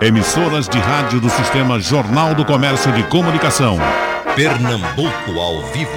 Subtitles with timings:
[0.00, 3.78] Emissoras de rádio do Sistema Jornal do Comércio de Comunicação.
[4.36, 5.90] Pernambuco ao vivo.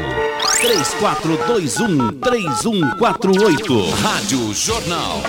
[2.19, 3.92] 3421-3148.
[4.01, 5.21] Rádio Jornal.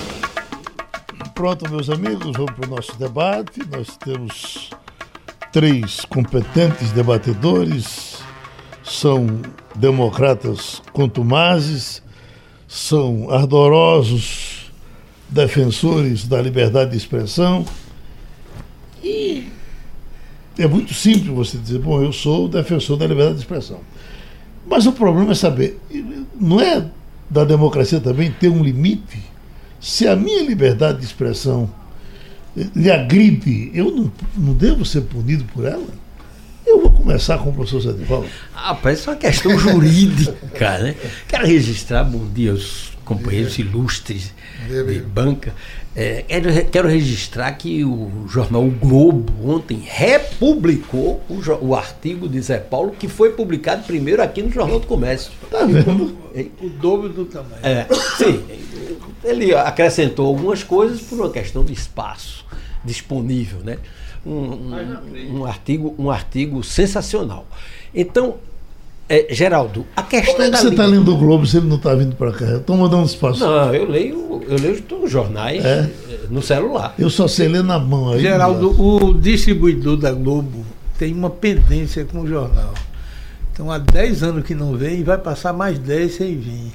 [1.35, 3.61] Pronto, meus amigos, vamos para o nosso debate.
[3.71, 4.71] Nós temos
[5.53, 8.23] três competentes debatedores,
[8.83, 9.43] são
[9.75, 12.03] democratas contumazes,
[12.67, 14.73] são ardorosos
[15.29, 17.67] defensores da liberdade de expressão.
[19.05, 19.47] E
[20.59, 23.81] é muito simples você dizer, bom, eu sou defensor da liberdade de expressão.
[24.67, 25.79] Mas o problema é saber,
[26.41, 26.87] não é
[27.29, 29.19] da democracia também ter um limite?
[29.81, 31.71] Se a minha liberdade de expressão
[32.75, 35.87] lhe agride, eu não, não devo ser punido por ela?
[36.67, 38.27] Eu vou começar com o professor Paulo.
[38.55, 40.95] Ah, parece uma questão jurídica, né?
[41.29, 44.33] Quero registrar, bom dia aos companheiros ilustres
[44.67, 45.53] de banca.
[45.97, 52.41] É, quero, quero, registrar que o jornal o Globo ontem republicou o, o, artigo de
[52.41, 55.31] Zé Paulo, que foi publicado primeiro aqui no Jornal do Comércio.
[55.49, 56.19] Tá vendo?
[56.61, 57.61] O dobro do tamanho.
[57.63, 57.87] É,
[58.19, 58.43] sim.
[59.23, 62.45] Ele acrescentou algumas coisas por uma questão de espaço
[62.85, 63.79] disponível, né?
[64.27, 67.47] Um, um, um artigo, um artigo sensacional.
[67.95, 68.37] Então,
[69.09, 71.77] é, Geraldo, a questão Como é que você está lendo o Globo se ele não
[71.77, 72.57] está vindo para cá?
[72.57, 73.41] Estou mandando espaço.
[73.41, 75.91] Não, eu leio, eu leio todos os jornais é?
[76.09, 76.95] Eh, no celular.
[76.99, 78.21] Eu só sei ler na mão aí.
[78.21, 80.65] Geraldo, o distribuidor da Globo
[80.99, 82.73] tem uma pendência com o jornal.
[83.53, 86.73] Então há 10 anos que não vem e vai passar mais 10 sem vir.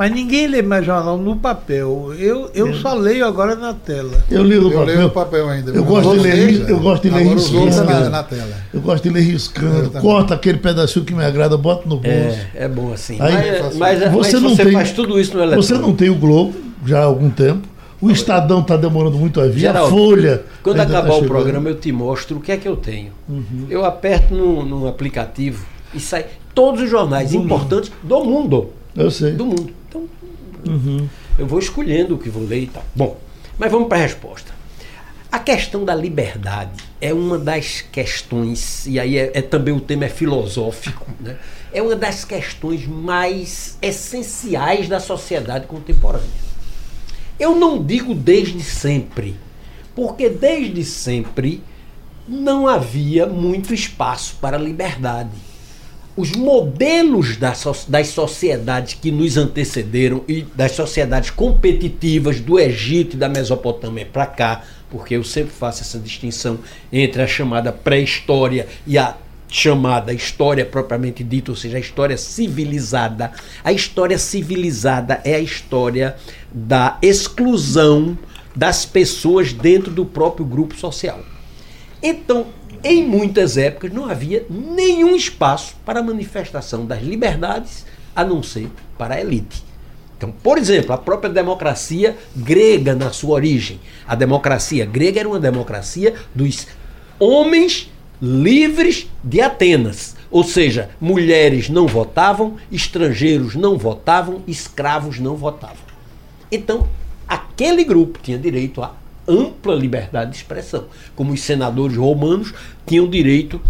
[0.00, 2.14] Mas ninguém lê mais jornal no papel.
[2.18, 4.24] Eu, eu só leio agora na tela.
[4.30, 4.86] Eu leio no eu papel.
[4.86, 5.70] Leio no papel ainda.
[5.72, 7.84] Eu gosto, de ler, eu gosto de ler riscando.
[7.84, 8.54] Na, na tela.
[8.72, 9.90] Eu gosto de ler riscando.
[10.00, 12.08] Corta aquele pedacinho que me agrada, bota no bolso.
[12.08, 13.18] É, é bom assim.
[13.20, 15.68] Aí, mas, mas, você, mas não você tem, faz tudo isso no eletrônico.
[15.68, 16.54] Você não tem o Globo
[16.86, 17.68] já há algum tempo.
[18.00, 19.60] O Estadão está demorando muito a vir.
[19.60, 20.42] Geraldo, a Folha.
[20.62, 23.12] Quando acabar tá o programa, eu te mostro o que é que eu tenho.
[23.28, 23.66] Uhum.
[23.68, 28.08] Eu aperto no, no aplicativo e sai todos os jornais do importantes mundo.
[28.08, 28.70] do mundo.
[28.96, 29.32] Eu sei.
[29.32, 29.79] Do mundo.
[30.68, 31.08] Uhum.
[31.38, 32.84] Eu vou escolhendo o que vou ler e tal.
[32.94, 33.18] Bom,
[33.58, 34.52] mas vamos para a resposta.
[35.30, 40.06] A questão da liberdade é uma das questões, e aí é, é, também o tema
[40.06, 41.36] é filosófico, né?
[41.72, 46.50] é uma das questões mais essenciais da sociedade contemporânea.
[47.38, 49.36] Eu não digo desde sempre,
[49.94, 51.62] porque desde sempre
[52.26, 55.30] não havia muito espaço para liberdade
[56.20, 63.18] os modelos das, das sociedades que nos antecederam e das sociedades competitivas do Egito e
[63.18, 66.58] da Mesopotâmia para cá, porque eu sempre faço essa distinção
[66.92, 69.16] entre a chamada pré-história e a
[69.48, 73.32] chamada história propriamente dita, ou seja, a história civilizada.
[73.64, 76.16] A história civilizada é a história
[76.52, 78.16] da exclusão
[78.54, 81.20] das pessoas dentro do próprio grupo social.
[82.02, 82.46] Então,
[82.82, 88.70] em muitas épocas não havia nenhum espaço para a manifestação das liberdades, a não ser
[88.98, 89.64] para a elite.
[90.16, 93.80] Então, por exemplo, a própria democracia grega na sua origem.
[94.06, 96.66] A democracia grega era uma democracia dos
[97.18, 97.90] homens
[98.20, 100.14] livres de Atenas.
[100.30, 105.90] Ou seja, mulheres não votavam, estrangeiros não votavam, escravos não votavam.
[106.52, 106.86] Então,
[107.26, 108.94] aquele grupo tinha direito a
[109.26, 110.86] ampla liberdade de expressão.
[111.14, 112.52] Como os senadores romanos
[112.86, 113.60] tinham direito.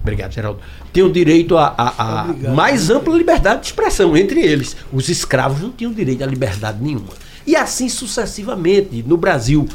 [0.00, 0.60] Obrigado, Geraldo.
[0.92, 4.76] Tinham direito a, a, a mais ampla liberdade de expressão entre eles.
[4.92, 7.08] Os escravos não tinham direito a liberdade nenhuma.
[7.46, 9.02] E assim sucessivamente.
[9.06, 9.66] No Brasil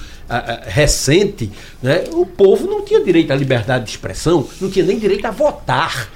[0.65, 1.51] recente,
[1.81, 5.31] né, o povo não tinha direito à liberdade de expressão, não tinha nem direito a
[5.31, 6.09] votar.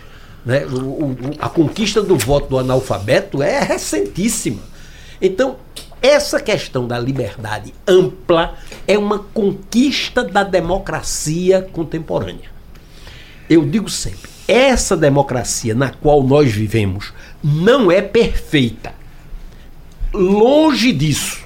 [0.45, 0.65] Né?
[0.65, 4.61] O, o, a conquista do voto do analfabeto é recentíssima.
[5.21, 5.55] Então,
[6.03, 8.55] essa questão da liberdade ampla
[8.85, 12.51] é uma conquista da democracia contemporânea.
[13.49, 18.93] Eu digo sempre, essa democracia na qual nós vivemos não é perfeita.
[20.13, 21.41] Longe disso.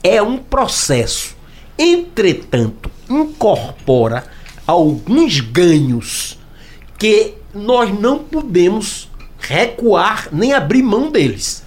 [0.00, 1.36] É um processo.
[1.76, 4.24] Entretanto, incorpora
[4.64, 6.38] alguns ganhos
[6.96, 11.64] que nós não podemos recuar nem abrir mão deles.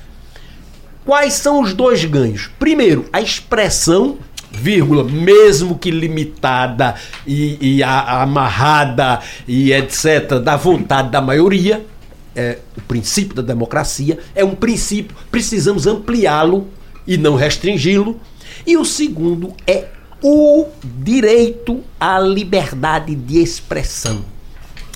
[1.05, 2.49] Quais são os dois ganhos?
[2.59, 4.17] Primeiro, a expressão,
[4.51, 6.95] vírgula, mesmo que limitada
[7.25, 11.85] e, e a, amarrada e etc., da vontade da maioria,
[12.35, 16.67] é, o princípio da democracia é um princípio, precisamos ampliá-lo
[17.07, 18.19] e não restringi-lo.
[18.65, 19.87] E o segundo é
[20.21, 24.23] o direito à liberdade de expressão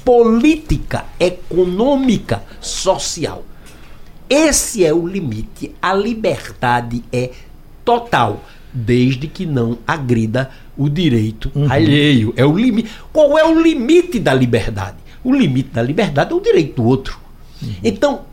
[0.05, 3.43] política, econômica, social.
[4.29, 5.73] Esse é o limite.
[5.81, 7.31] A liberdade é
[7.83, 8.43] total.
[8.77, 12.33] desde que não agrida o direito alheio.
[12.35, 12.91] É o limite.
[13.13, 14.97] Qual é o limite da liberdade?
[15.23, 17.17] O limite da liberdade é o direito do outro.
[17.81, 18.23] Então,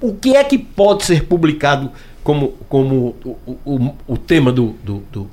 [0.00, 1.90] o que é que pode ser publicado
[2.22, 4.74] como, como o, o, o tema do.
[4.84, 5.30] do, do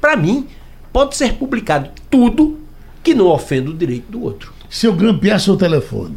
[0.00, 0.46] Para mim,
[0.90, 2.58] pode ser publicado tudo
[3.02, 4.54] que não ofenda o direito do outro.
[4.70, 6.16] Se eu grampear seu telefone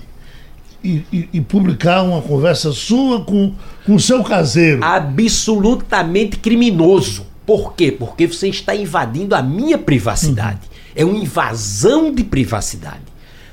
[0.84, 3.54] e, e- e publicar uma conversa sua com
[3.88, 7.26] o seu caseiro, absolutamente criminoso.
[7.46, 7.92] Por quê?
[7.92, 10.62] Porque você está invadindo a minha privacidade.
[10.96, 13.02] É uma invasão de privacidade.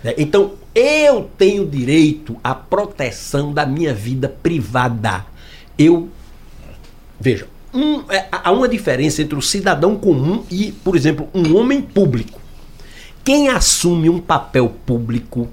[0.04, 0.14] né?
[0.16, 5.24] Então, eu tenho direito à proteção da minha vida privada.
[5.76, 6.08] Eu.
[7.18, 11.80] Veja, um- é, há uma diferença entre o cidadão comum e, por exemplo, um homem
[11.82, 12.38] público.
[13.24, 15.48] Quem assume um papel público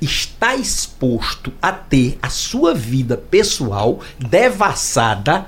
[0.00, 5.46] está exposto a ter a sua vida pessoal devassada,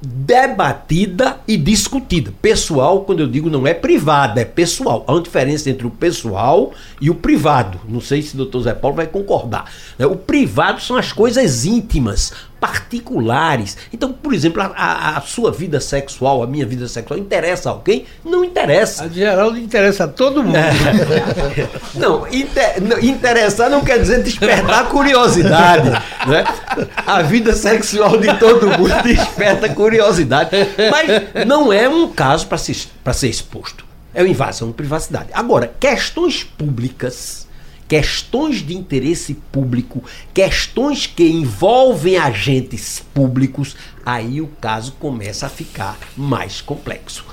[0.00, 2.32] debatida e discutida.
[2.42, 5.04] Pessoal, quando eu digo não é privada, é pessoal.
[5.06, 7.80] Há uma diferença entre o pessoal e o privado.
[7.88, 9.70] Não sei se o doutor Zé Paulo vai concordar.
[9.98, 12.32] O privado são as coisas íntimas,
[12.64, 13.76] particulares.
[13.92, 17.72] Então, por exemplo, a, a- a sua vida sexual, a minha vida sexual, interessa a
[17.72, 18.06] alguém?
[18.24, 19.04] Não interessa.
[19.04, 20.54] A Geraldo interessa a todo mundo.
[21.94, 25.90] Não, inte- não, interessar não quer dizer despertar curiosidade.
[26.26, 26.44] Né?
[27.06, 30.50] A vida sexual de todo mundo desperta curiosidade.
[30.90, 33.84] Mas não é um caso para se, pra ser exposto.
[34.12, 35.28] É uma invasão de privacidade.
[35.32, 37.46] Agora, questões públicas,
[37.88, 40.02] questões de interesse público,
[40.32, 47.24] questões que envolvem agentes públicos, aí o caso começa a ficar mais complexo.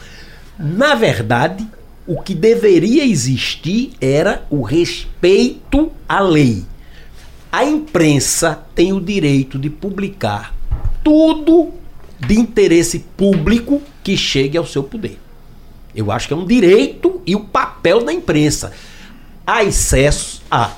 [0.58, 1.66] Na verdade,
[2.06, 6.66] o que deveria existir era o respeito à lei.
[7.52, 10.56] A imprensa tem o direito de publicar
[11.04, 11.72] tudo
[12.20, 15.18] de interesse público que chegue ao seu poder.
[15.96, 18.72] Eu acho que é um direito e o papel da imprensa.
[19.46, 20.42] Há excessos?
[20.50, 20.76] Há.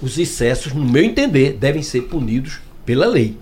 [0.00, 3.36] Os excessos, no meu entender, devem ser punidos pela lei.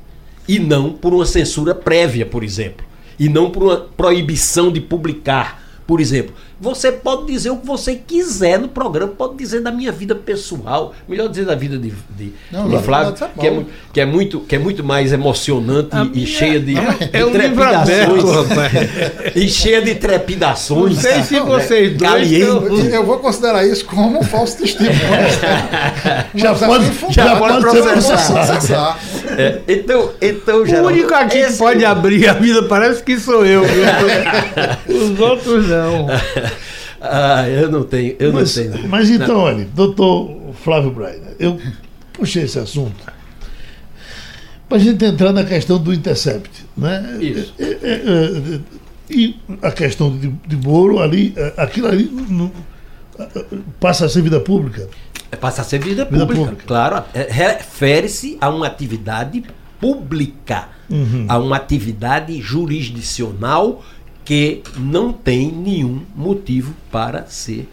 [0.49, 2.87] E não por uma censura prévia, por exemplo.
[3.19, 5.66] E não por uma proibição de publicar.
[5.87, 9.93] Por exemplo, você pode dizer o que você quiser no programa, pode dizer da minha
[9.93, 13.47] vida pessoal, melhor dizer da vida de, de, Não, de não, Flávio, não, São que
[13.47, 17.25] é, que, é muito, que é muito mais emocionante e, minha- cheia de, é de
[17.25, 18.73] um aberto, rapaz.
[19.37, 20.97] e cheia de trepidações.
[20.97, 22.35] Não sei se vocês dois Caliente.
[22.41, 24.93] estão- Eu, eu vou considerar isso como um falso testemunho.
[26.35, 28.33] já é pode, já pode pode ser processar.
[28.47, 28.99] processado.
[29.37, 33.44] É, então, então, O Geraldo, único aqui que pode abrir a vida parece que sou
[33.44, 33.62] eu.
[34.88, 36.06] Os outros não.
[37.09, 38.88] Ah, eu não tenho, eu Mas, não tenho.
[38.88, 40.35] mas então, olha, doutor
[40.65, 41.61] Flávio Brainer, eu
[42.15, 42.97] puxei esse assunto
[44.69, 46.65] para a gente entrar na questão do Intercept.
[46.77, 47.19] Né?
[47.21, 47.55] Isso.
[47.61, 48.61] É, é, é,
[49.11, 52.50] e a questão de, de Moro ali, aquilo ali não-
[53.81, 54.89] passa a ser vida pública.
[55.31, 56.41] É passar a ser vida Vida pública.
[56.45, 56.65] pública.
[56.67, 59.43] Claro, é, refere-se a uma atividade
[59.81, 60.69] pública,
[61.29, 63.83] a uma atividade jurisdicional
[64.25, 67.69] que não tem nenhum motivo para ser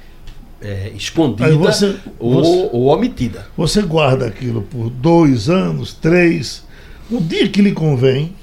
[0.62, 3.48] é, escondida você- ou, você- ou omitida.
[3.57, 6.63] Você guarda aquilo por dois anos, três,
[7.10, 8.34] no dia que lhe convém,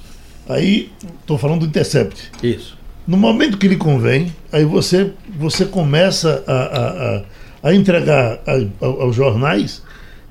[0.47, 2.31] aí estou falando do Intercept.
[2.43, 2.77] Isso.
[3.11, 8.85] No momento que lhe convém, aí você, você começa a, a, a, a entregar a-
[8.87, 9.83] ao- aos jornais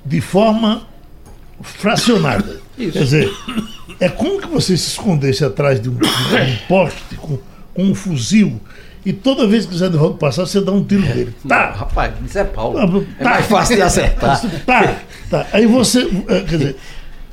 [0.05, 0.83] de forma
[1.62, 2.59] fracionada.
[2.77, 2.93] Isso.
[2.93, 3.33] Quer dizer,
[4.00, 7.38] é como que você se escondesse atrás de um, de um poste com,
[7.74, 8.59] com um fuzil
[9.05, 11.33] e toda vez que o Zé Nivaldo passar, você dá um tiro nele.
[11.48, 12.77] Tá, Rapaz, isso é Paulo.
[12.77, 12.86] Ah,
[13.19, 13.29] É tá.
[13.29, 14.41] mais fácil de acertar.
[14.65, 14.95] Tá,
[15.29, 15.48] tá.
[15.51, 16.01] Aí você.
[16.27, 16.75] eh, Quer dizer,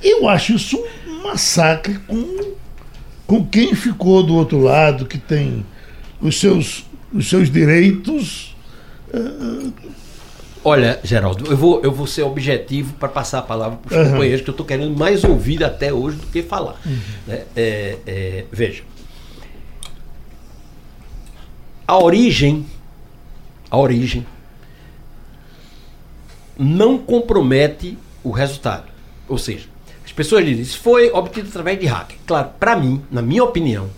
[0.03, 2.55] eu acho isso um massacre com,
[3.27, 5.65] com quem ficou do outro lado, que tem
[6.21, 8.55] os seus, os seus direitos.
[10.65, 14.13] Olha, Geraldo, eu vou, eu vou ser objetivo para passar a palavra para os Uhum.
[14.13, 16.81] companheiros, que eu estou querendo mais ouvir até hoje do que falar.
[17.27, 17.45] né?
[17.57, 18.83] É, é, veja.
[21.87, 22.67] A origem,
[23.71, 24.27] a origem
[26.59, 28.87] não compromete o resultado.
[29.29, 29.67] Ou seja,
[30.17, 32.17] pessoas dizem, isso foi obtido através de hacker.
[32.27, 33.89] Claro, para mim, na minha opinião,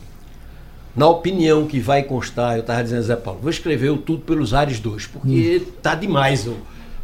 [0.95, 4.53] na opinião que vai constar, eu estava dizendo, Zé Paulo, vou escrever o Tudo pelos
[4.53, 6.57] Ares 2, porque tá demais o,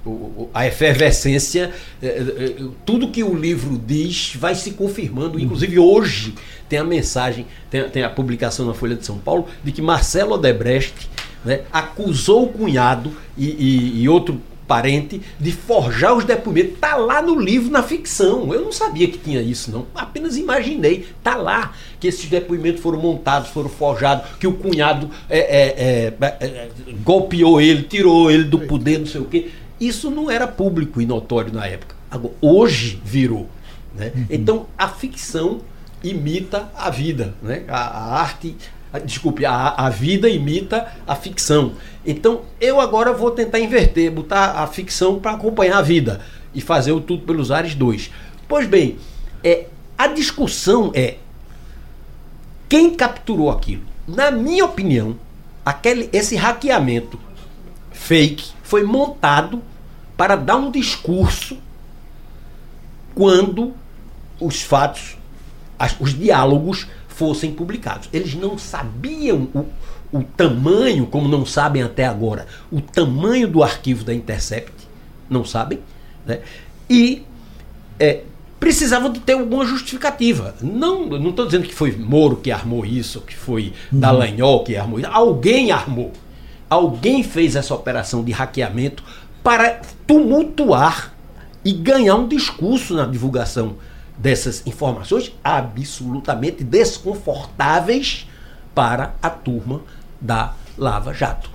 [0.05, 6.35] o- a efervescência, eh, eh, tudo que o livro diz vai se confirmando, inclusive hoje
[6.69, 10.35] tem a mensagem, tem, tem a publicação na Folha de São Paulo, de que Marcelo
[10.35, 11.09] Odebrecht
[11.45, 16.79] né, acusou o cunhado e, e- e outro parente, de forjar os depoimentos.
[16.79, 18.53] Tá lá no livro, na ficção.
[18.53, 19.87] Eu não sabia que tinha isso, não.
[19.95, 21.07] Apenas imaginei.
[21.23, 26.47] Tá lá que esses depoimentos foram montados, foram forjados, que o cunhado é, é, é,
[26.47, 26.69] é,
[27.03, 29.51] golpeou ele, tirou ele do poder, não sei o quê.
[29.81, 31.95] Isso não era público e notório na época.
[32.11, 33.49] Agora, hoje virou.
[33.95, 34.13] Né?
[34.15, 34.27] Uhum.
[34.31, 35.61] Então a ficção
[36.03, 37.65] imita a vida, né?
[37.69, 38.55] a, a arte
[38.99, 41.73] desculpe, a, a vida imita a ficção.
[42.05, 46.21] Então eu agora vou tentar inverter, botar a ficção para acompanhar a vida
[46.55, 48.11] e fazer o Tudo pelos Ares 2.
[48.47, 48.99] Pois bem,
[49.43, 51.17] é, a discussão é
[52.69, 53.83] quem capturou aquilo.
[54.07, 55.17] Na minha opinião,
[55.65, 57.19] aquele, esse hackeamento
[57.91, 59.63] fake foi montado
[60.17, 61.57] para dar um discurso
[63.15, 63.75] quando
[64.41, 65.17] os fatos,
[65.79, 66.87] as, os diálogos
[67.17, 68.09] fossem publicados.
[68.13, 69.67] Eles não sabiam o,
[70.13, 74.73] o tamanho, como não sabem até agora, o tamanho do arquivo da Intercept,
[75.29, 75.81] não sabem,
[76.27, 76.41] né?
[76.89, 77.23] e
[77.99, 78.23] é,
[78.59, 80.55] precisavam de ter alguma justificativa.
[80.61, 84.01] Não estou dizendo que foi Moro que armou isso, que foi uhum.
[84.01, 85.09] Dallagnol que armou isso.
[85.11, 86.13] Alguém armou.
[86.69, 89.05] Alguém fez essa operação de hackeamento
[89.43, 91.15] para tumultuar
[91.65, 93.77] e ganhar um discurso na divulgação
[94.17, 98.29] dessas informações absolutamente desconfortáveis
[98.75, 99.83] para a turma
[100.21, 101.51] da Lava Jato.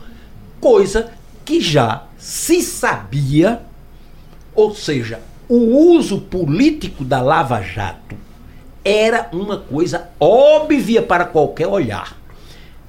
[0.60, 1.12] Coisa
[1.46, 3.62] que já se sabia,
[4.54, 8.16] ou seja, o uso político da Lava Jato
[8.84, 12.18] era uma coisa óbvia para qualquer olhar.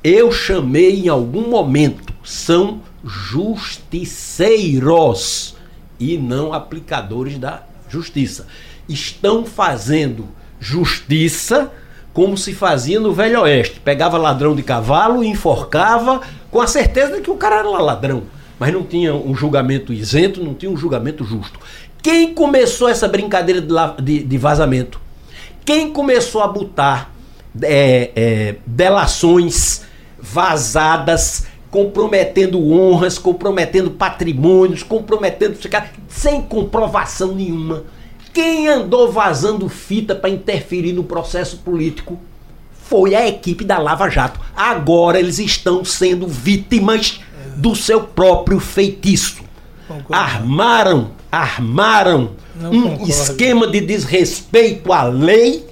[0.03, 4.77] Eu chamei em algum momento, são justiceiros
[5.99, 8.47] e não aplicadores da justiça
[8.93, 10.29] estão fazendo
[10.59, 11.71] justiça
[12.13, 13.81] como se fazia no Velho Oeste.
[13.81, 16.21] Pegava ladrão de cavalo enforcava
[16.51, 18.25] com a certeza de que o cara era ladrão.
[18.59, 21.59] Mas não tinha um julgamento isento, não tinha um julgamento justo.
[22.03, 23.65] Quem começou essa brincadeira
[24.03, 25.01] de, de vazamento?
[25.65, 27.11] Quem começou a botar
[27.63, 29.83] é, é, delações
[30.19, 35.57] vazadas, comprometendo honras, comprometendo patrimônios, comprometendo
[36.09, 37.85] sem comprovação nenhuma?
[38.33, 42.19] Quem andou vazando fita para interferir no processo político
[42.85, 44.41] foi a equipe da Lava Jato.
[44.57, 47.21] Agora eles estão sendo vítimas
[47.57, 49.43] do seu próprio feitiço.
[49.87, 50.15] Concordo.
[50.15, 53.11] Armaram, armaram Não um concordo.
[53.11, 55.67] esquema de desrespeito à lei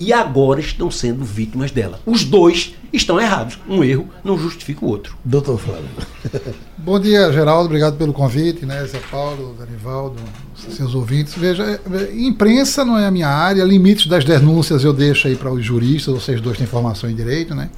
[0.00, 2.00] e agora estão sendo vítimas dela.
[2.04, 3.58] Os dois estão errados.
[3.68, 5.16] Um erro não justifica o outro.
[5.24, 5.88] Doutor Flávio.
[6.78, 7.66] Bom dia, Geraldo.
[7.66, 8.84] Obrigado pelo convite, né?
[8.86, 10.16] Zé Paulo, Danivaldo,
[10.54, 11.34] seus ouvintes.
[11.34, 15.50] Veja, é, imprensa não é a minha área, limites das denúncias eu deixo aí para
[15.50, 17.70] os juristas, vocês dois têm formação em direito, né?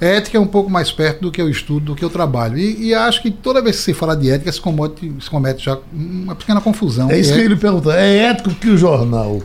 [0.00, 2.58] Ética é um pouco mais perto do que eu estudo, do que eu trabalho.
[2.58, 5.64] E, e acho que toda vez que se fala de ética, se comete, se comete
[5.64, 7.08] já uma pequena confusão.
[7.08, 7.42] É isso que, é...
[7.42, 7.94] que ele pergunta.
[7.94, 9.40] É ético que o jornal,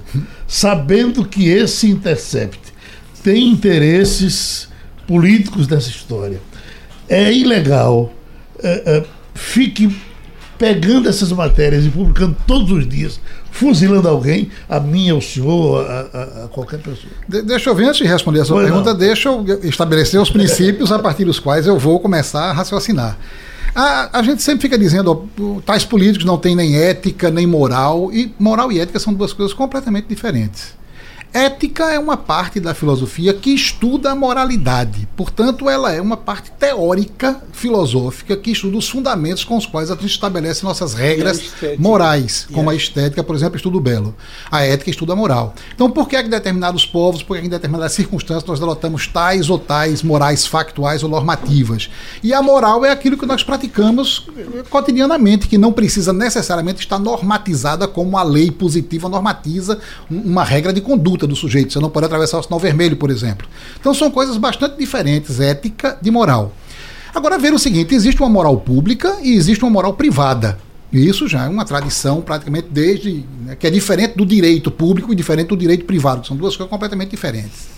[0.47, 2.73] sabendo que esse Intercept
[3.23, 4.66] tem interesses
[5.07, 6.41] políticos nessa história,
[7.07, 8.11] é ilegal,
[8.61, 9.95] é, é, fique
[10.57, 13.19] pegando essas matérias e publicando todos os dias,
[13.51, 17.11] fuzilando alguém, a mim, ao senhor, a, a, a qualquer pessoa.
[17.27, 18.99] De, deixa eu ver, antes de responder a sua pois pergunta, não.
[18.99, 23.17] deixa eu estabelecer os princípios a partir dos quais eu vou começar a raciocinar.
[23.75, 28.11] A, a, gente sempre fica dizendo, ó, tais políticos não têm nem ética, nem moral,
[28.11, 30.75] e moral e ética são duas coisas completamente diferentes.
[31.33, 35.07] Ética é uma parte da filosofia que estuda a moralidade.
[35.15, 39.95] Portanto, ela é uma parte teórica filosófica que estuda os fundamentos com os quais a
[39.95, 44.15] gente estabelece nossas regras morais, como a estética, por exemplo, estuda o belo.
[44.49, 45.53] A ética estuda a moral.
[45.73, 48.45] Então, por que é que em determinados povos, por que, é que em determinadas circunstâncias
[48.45, 51.89] nós adotamos tais ou tais morais factuais ou normativas?
[52.23, 54.27] E a moral é aquilo que nós praticamos
[54.69, 59.79] cotidianamente, que não precisa necessariamente estar normatizada como uma lei positiva normatiza
[60.09, 61.73] uma regra de conduta conduta do sujeito.
[61.73, 63.47] Você não pode atravessar o sinal vermelho, por exemplo.
[63.79, 66.53] Então são coisas bastante diferentes, ética de moral.
[67.13, 70.57] Agora ver o seguinte: existe uma moral pública e existe uma moral privada.
[70.93, 73.25] E isso já é uma tradição praticamente desde.
[73.41, 76.69] Né, que é diferente do direito público e diferente do direito privado, são duas coisas
[76.69, 77.76] completamente diferentes.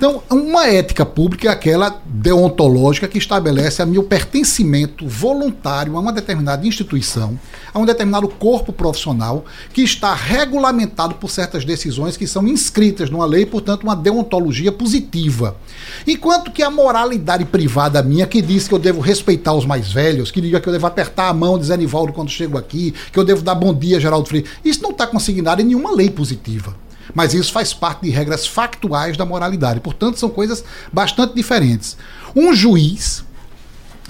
[0.00, 6.10] Então, uma ética pública é aquela deontológica que estabelece a meu pertencimento voluntário a uma
[6.10, 7.38] determinada instituição,
[7.70, 13.26] a um determinado corpo profissional, que está regulamentado por certas decisões que são inscritas numa
[13.26, 15.54] lei, portanto, uma deontologia positiva.
[16.06, 20.30] Enquanto que a moralidade privada minha, que diz que eu devo respeitar os mais velhos,
[20.30, 23.18] que diga que eu devo apertar a mão de Zé Nivaldo quando chego aqui, que
[23.18, 26.74] eu devo dar bom dia, Geraldo Freire, isso não está consignado em nenhuma lei positiva.
[27.14, 29.80] Mas isso faz parte de regras factuais da moralidade.
[29.80, 31.96] Portanto, são coisas bastante diferentes.
[32.34, 33.24] Um juiz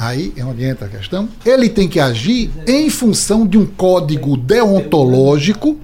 [0.00, 1.28] Aí é onde entra a questão.
[1.45, 5.76] Ele tem que agir em função de um código deontológico,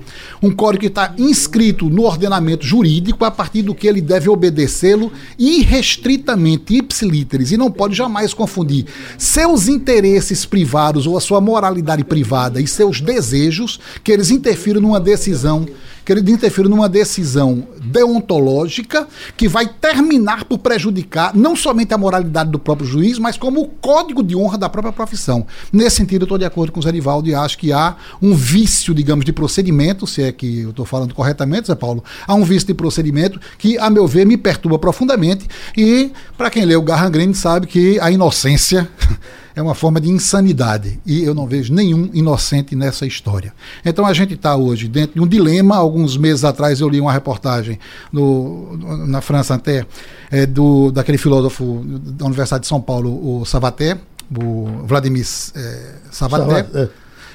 [0.42, 5.12] um código que está inscrito no ordenamento jurídico, a partir do que ele deve obedecê-lo
[5.38, 8.87] irrestritamente, ipsilíteres, e não pode jamais confundir
[9.18, 14.99] seus interesses privados ou a sua moralidade privada e seus desejos, que eles interfiram numa
[14.99, 15.66] decisão
[16.06, 22.48] que ele interfere numa decisão deontológica que vai terminar por prejudicar não somente a moralidade
[22.48, 25.44] do próprio juiz, mas como o código de honra da própria profissão.
[25.72, 28.36] Nesse sentido, eu estou de acordo com o Zé Nivaldo e acho que há um
[28.36, 32.44] vício, digamos, de procedimento, se é que eu estou falando corretamente, Zé Paulo, há um
[32.44, 36.82] vício de procedimento que, a meu ver, me perturba profundamente e, para quem lê o
[36.82, 38.88] Garran Green, sabe que a inocência
[39.56, 41.00] é uma forma de insanidade.
[41.06, 43.54] E eu não vejo nenhum inocente nessa história.
[43.82, 45.75] Então a gente está hoje dentro de um dilema.
[45.75, 47.78] Alguns meses atrás eu li uma reportagem
[48.12, 49.86] no, na França até
[50.30, 53.98] é, do, daquele filósofo da Universidade de São Paulo, o Savaté,
[54.30, 56.90] o Vladimir é, Savaté.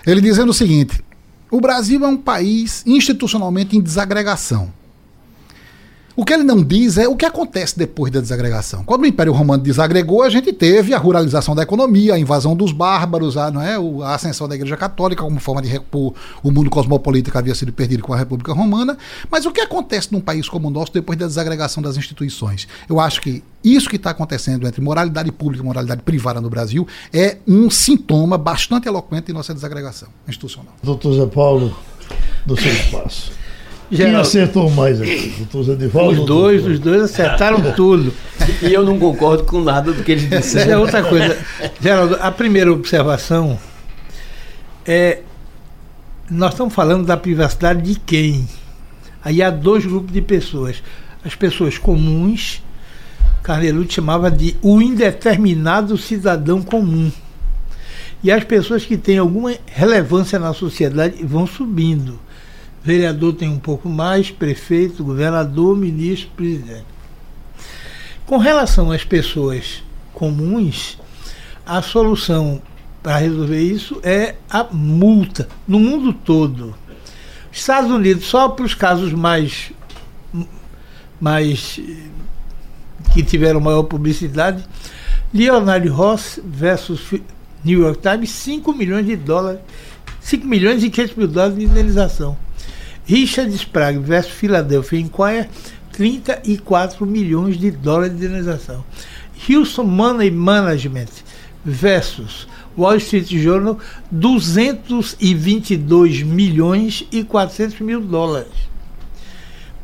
[0.06, 1.04] Ele dizendo o seguinte:
[1.50, 4.72] o Brasil é um país institucionalmente em desagregação.
[6.16, 8.84] O que ele não diz é o que acontece depois da desagregação.
[8.84, 12.72] Quando o Império Romano desagregou, a gente teve a ruralização da economia, a invasão dos
[12.72, 13.76] bárbaros, a, não é,
[14.06, 16.14] a ascensão da Igreja Católica como forma de repor
[16.44, 18.98] o mundo cosmopolita que havia sido perdido com a República Romana.
[19.30, 22.68] Mas o que acontece num país como o nosso depois da desagregação das instituições?
[22.90, 26.88] Eu acho que isso que está acontecendo entre moralidade pública e moralidade privada no Brasil
[27.14, 30.74] é um sintoma bastante eloquente de nossa desagregação institucional.
[30.84, 31.76] Doutor Zé Paulo,
[32.46, 33.32] do seu espaço.
[33.96, 35.34] Quem acertou mais aqui?
[35.38, 35.74] Doutor Zé
[36.08, 38.14] Os dois, os dois acertaram tudo.
[38.62, 40.72] E eu não concordo com nada do que eles disseram.
[40.72, 41.38] É outra coisa.
[41.82, 43.60] Geraldo, a primeira observação
[44.86, 45.20] é.
[46.30, 48.48] Nós estamos falando da privacidade de quem?
[49.22, 50.82] Aí há dois grupos de pessoas.
[51.26, 52.64] As pessoas comuns,
[53.44, 57.12] Carnelucci chamava de o indeterminado cidadão comum.
[58.24, 62.18] E as pessoas que têm alguma relevância na sociedade vão subindo
[62.84, 66.86] Vereador tem um pouco mais, prefeito, governador, ministro, presidente.
[68.26, 69.84] Com relação às pessoas
[70.14, 70.98] comuns,
[71.66, 72.62] a solução
[73.04, 76.76] para resolver isso é a multa no mundo todo.
[77.52, 79.72] Estados Unidos, só para os casos mais,
[81.20, 81.80] mais
[83.14, 84.64] que tiveram maior publicidade,
[85.34, 87.14] Leonard Ross versus
[87.64, 89.60] New York Times, 5 milhões de dólares,
[90.22, 92.38] 5 milhões e 500 mil dólares de indenização.
[93.08, 95.50] Richard Sprague versus Philadelphia Inquirer,
[95.92, 98.84] 34 milhões de dólares de indenização.
[99.50, 101.10] Houston Money Management
[101.66, 103.78] versus Wall Street Journal,
[104.12, 108.52] 222 milhões e 400 mil dólares.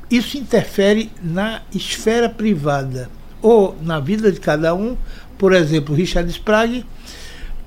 [0.09, 3.09] Isso interfere na esfera privada
[3.41, 4.95] ou na vida de cada um.
[5.37, 6.85] Por exemplo, Richard Sprague,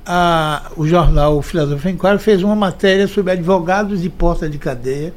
[0.06, 5.12] a, o jornal Philadelphia Inquirer fez uma matéria sobre advogados de porta de cadeia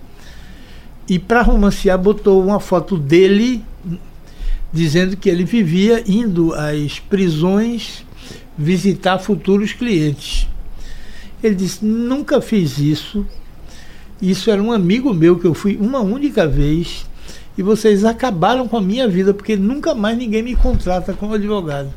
[1.07, 3.63] e para romancear botou uma foto dele
[4.71, 8.05] dizendo que ele vivia indo às prisões
[8.57, 10.47] visitar futuros clientes.
[11.43, 13.25] Ele disse: "Nunca fiz isso.
[14.21, 17.05] Isso era um amigo meu que eu fui uma única vez
[17.57, 21.93] e vocês acabaram com a minha vida porque nunca mais ninguém me contrata como advogado."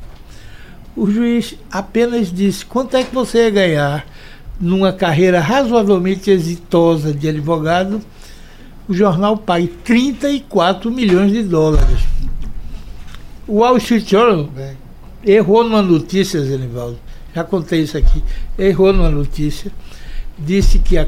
[0.96, 4.06] O juiz apenas disse: "Quanto é que você ia ganhar
[4.60, 8.02] numa carreira razoavelmente exitosa de advogado?"
[8.88, 12.00] O jornal pague 34 milhões de dólares.
[13.46, 14.48] O Wall Street Journal
[15.24, 16.98] errou numa notícia, Zenivaldo,
[17.34, 18.22] já contei isso aqui,
[18.58, 19.70] errou numa notícia,
[20.38, 21.06] disse que a,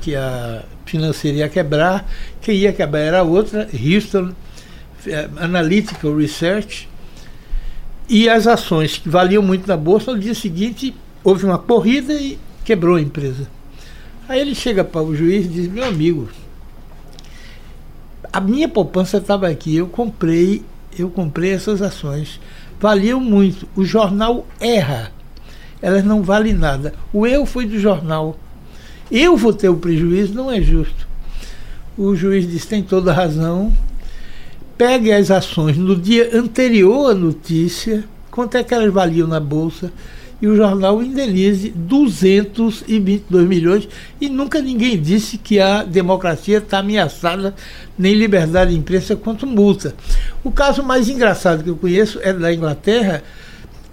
[0.00, 2.08] que a financeira ia quebrar,
[2.40, 4.32] quem ia quebrar era outra, Houston
[5.06, 6.88] eh, Analytical Research,
[8.08, 12.38] e as ações que valiam muito na bolsa, no dia seguinte houve uma corrida e
[12.64, 13.48] quebrou a empresa.
[14.28, 16.28] Aí ele chega para o juiz e diz: Meu amigo,
[18.32, 20.62] a minha poupança estava aqui, eu comprei,
[20.98, 22.40] eu comprei essas ações.
[22.80, 23.68] Valiam muito.
[23.74, 25.12] O jornal erra.
[25.82, 26.94] Elas não valem nada.
[27.12, 28.38] O eu foi do jornal.
[29.10, 31.08] Eu vou ter o prejuízo, não é justo.
[31.98, 33.72] O juiz disse: tem toda razão.
[34.78, 39.92] Pegue as ações no dia anterior à notícia, quanto é que elas valiam na bolsa,
[40.40, 43.88] e o jornal indenize 222 milhões
[44.20, 47.54] e nunca ninguém disse que a democracia está ameaçada,
[47.98, 49.94] nem liberdade de imprensa quanto multa.
[50.42, 53.22] O caso mais engraçado que eu conheço é da Inglaterra.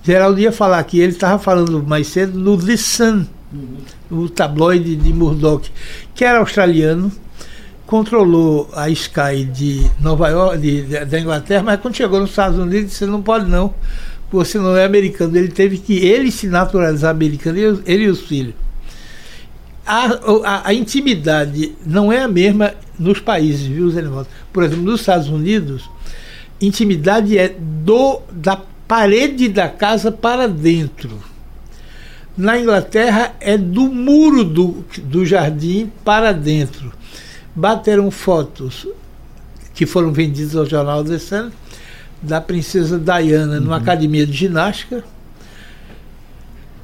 [0.03, 3.25] Geraldo ia falar que ele estava falando mais cedo no The Sun,
[4.09, 5.69] o tabloide de Murdoch,
[6.15, 7.11] que era australiano,
[7.85, 12.59] controlou a Sky de Nova York, de, de, da Inglaterra, mas quando chegou nos Estados
[12.59, 13.73] Unidos disse não pode não,
[14.31, 15.37] você não é americano.
[15.37, 18.53] Ele teve que ele se naturalizar americano, ele, ele e os filhos.
[19.85, 20.05] A,
[20.43, 24.03] a, a, intimidade não é a mesma nos países, viu, Zé
[24.51, 25.89] Por exemplo, nos Estados Unidos,
[26.59, 31.17] intimidade é do da parede da casa para dentro.
[32.37, 36.91] Na Inglaterra é do muro do, do jardim para dentro.
[37.55, 38.87] Bateram fotos
[39.73, 41.51] que foram vendidas ao jornal The Sun
[42.21, 43.61] da princesa Diana uhum.
[43.61, 45.03] numa academia de ginástica.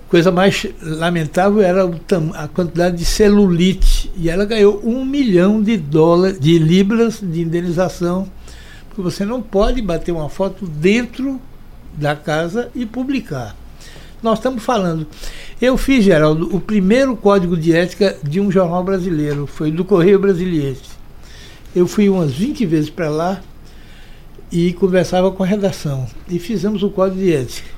[0.09, 1.89] Coisa mais lamentável era
[2.35, 4.11] a quantidade de celulite.
[4.15, 8.29] E ela ganhou um milhão de dólares, de libras de indenização,
[8.89, 11.41] porque você não pode bater uma foto dentro
[11.97, 13.55] da casa e publicar.
[14.21, 15.07] Nós estamos falando.
[15.59, 20.19] Eu fiz, Geraldo, o primeiro código de ética de um jornal brasileiro, foi do Correio
[20.19, 20.93] Brasiliense.
[21.75, 23.41] Eu fui umas 20 vezes para lá
[24.53, 26.05] e conversava com a redação.
[26.29, 27.69] E fizemos o código de ética.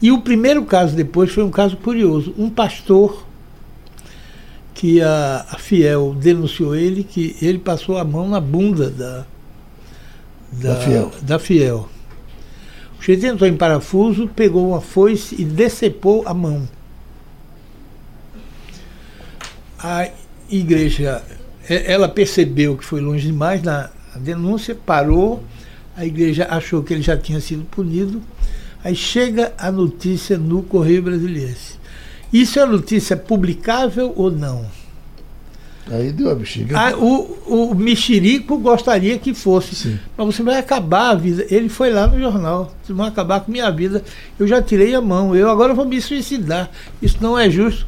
[0.00, 2.34] E o primeiro caso depois foi um caso curioso.
[2.38, 3.26] Um pastor
[4.72, 9.26] que a, a Fiel denunciou ele, que ele passou a mão na bunda da,
[10.50, 11.12] da, da Fiel.
[11.20, 11.88] Da Fiel.
[12.94, 16.66] O sujeito entrou em parafuso, pegou uma foice e decepou a mão.
[19.78, 20.08] A
[20.48, 21.22] igreja,
[21.68, 25.44] ela percebeu que foi longe demais na, a denúncia, parou,
[25.96, 28.20] a igreja achou que ele já tinha sido punido,
[28.82, 31.78] aí chega a notícia no Correio Brasiliense.
[32.32, 34.66] Isso é notícia publicável ou não?
[35.90, 36.78] Aí deu a bexiga.
[36.78, 39.74] Ah, o, o mexerico gostaria que fosse.
[39.74, 39.98] Sim.
[40.16, 41.46] Mas você vai acabar a vida.
[41.48, 42.74] Ele foi lá no jornal.
[42.82, 44.04] Vocês vão acabar com minha vida.
[44.38, 45.34] Eu já tirei a mão.
[45.34, 46.70] Eu agora vou me suicidar.
[47.00, 47.86] Isso não é justo.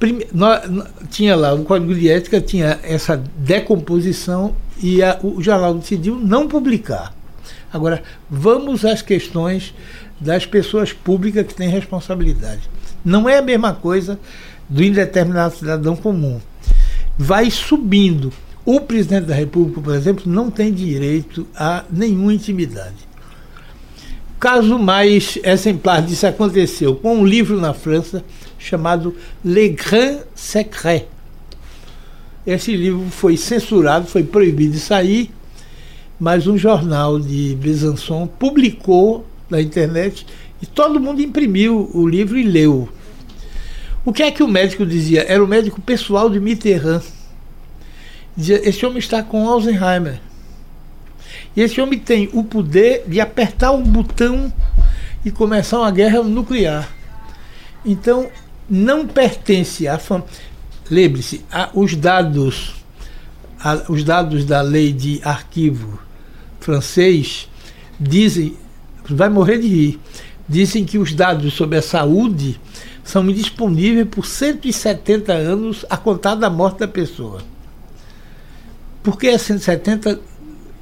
[0.00, 0.26] Prime...
[0.32, 0.60] Nós,
[1.08, 6.48] tinha lá, o Código de Ética tinha essa decomposição e a, o jornal decidiu não
[6.48, 7.14] publicar.
[7.72, 9.74] Agora, vamos às questões
[10.20, 12.62] das pessoas públicas que têm responsabilidade.
[13.04, 14.18] Não é a mesma coisa
[14.68, 16.40] do indeterminado cidadão comum.
[17.16, 18.32] Vai subindo.
[18.64, 23.08] O presidente da República, por exemplo, não tem direito a nenhuma intimidade.
[24.38, 28.22] Caso mais exemplar disso aconteceu com um livro na França
[28.58, 31.06] chamado Le Grand Secret
[32.48, 35.30] esse livro foi censurado, foi proibido de sair,
[36.18, 40.26] mas um jornal de Besançon publicou na internet
[40.62, 42.88] e todo mundo imprimiu o livro e leu.
[44.02, 45.26] O que é que o médico dizia?
[45.28, 47.02] Era o médico pessoal de Mitterrand.
[48.34, 50.18] Dizia: esse homem está com Alzheimer.
[51.54, 54.50] E esse homem tem o poder de apertar um botão
[55.22, 56.88] e começar uma guerra nuclear.
[57.84, 58.30] Então,
[58.70, 60.47] não pertence à família.
[60.90, 62.74] Lembre-se, os dados,
[63.88, 65.98] os dados da lei de arquivo
[66.60, 67.48] francês
[68.00, 68.56] dizem,
[69.08, 70.00] vai morrer de rir,
[70.48, 72.58] dizem que os dados sobre a saúde
[73.04, 77.42] são indisponíveis por 170 anos a contar da morte da pessoa.
[79.02, 80.20] Por que é 170?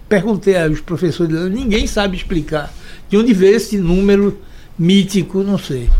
[0.08, 2.72] Perguntei aos professores, ninguém sabe explicar
[3.08, 4.40] de onde veio esse número
[4.78, 5.90] mítico, não sei.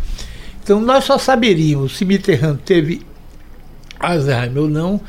[0.62, 3.02] Então nós só saberíamos se Mitterrand teve
[3.98, 5.00] Alzheimer ou não,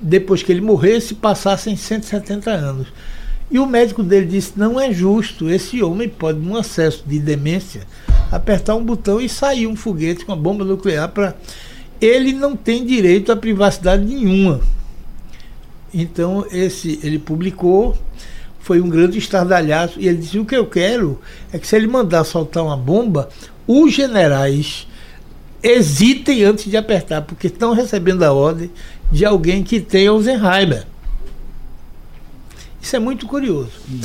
[0.00, 2.88] depois que ele morresse, passassem 170 anos.
[3.50, 7.82] E o médico dele disse: não é justo, esse homem pode, num acesso de demência,
[8.30, 11.36] apertar um botão e sair um foguete com a bomba nuclear para.
[12.00, 14.60] Ele não tem direito à privacidade nenhuma.
[15.92, 17.96] Então, esse ele publicou,
[18.60, 21.18] foi um grande estardalhaço, e ele disse: o que eu quero
[21.52, 23.28] é que se ele mandar soltar uma bomba,
[23.66, 24.86] os generais
[25.62, 28.70] hesitem antes de apertar, porque estão recebendo a ordem
[29.10, 30.86] de alguém que tem Alzheimer.
[32.80, 33.72] Isso é muito curioso.
[33.88, 34.00] Uhum.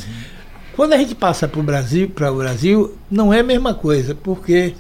[0.76, 4.16] Quando a gente passa para o Brasil, para o Brasil, não é a mesma coisa,
[4.16, 4.74] porque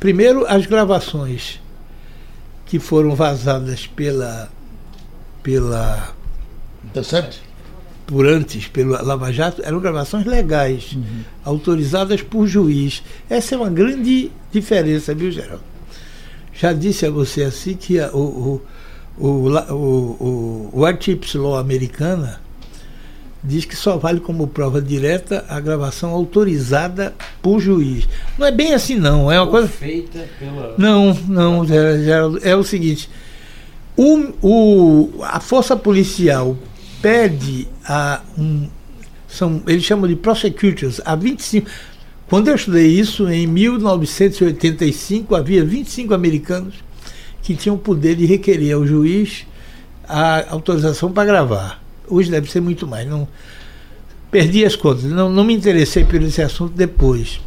[0.00, 1.60] primeiro as gravações
[2.66, 4.50] que foram vazadas pela
[5.42, 6.12] pela
[6.84, 7.40] Intercept?
[8.08, 11.20] Por antes pelo Lava Jato eram gravações legais, uhum.
[11.44, 13.02] autorizadas por juiz.
[13.28, 15.62] Essa é uma grande diferença, viu, Geraldo?
[16.54, 18.62] Já disse a você assim que a, o,
[19.18, 22.40] o, o, o, o Artips Law americana
[23.44, 28.08] diz que só vale como prova direta a gravação autorizada por juiz.
[28.38, 29.30] Não é bem assim, não.
[29.30, 29.68] É uma Ou coisa.
[29.68, 30.74] Feita pela.
[30.78, 32.40] Não, não, Geraldo.
[32.42, 33.08] É o seguinte.
[33.94, 36.56] O, o, a força policial
[37.00, 38.68] pede a um.
[39.26, 41.68] São, eles chamam de prosecutors, a 25.
[42.28, 46.74] Quando eu estudei isso, em 1985, havia 25 americanos
[47.42, 49.46] que tinham o poder de requerer ao juiz
[50.06, 51.82] a autorização para gravar.
[52.06, 53.06] Hoje deve ser muito mais.
[53.06, 53.28] Não,
[54.30, 57.40] Perdi as contas, não, não me interessei por esse assunto depois.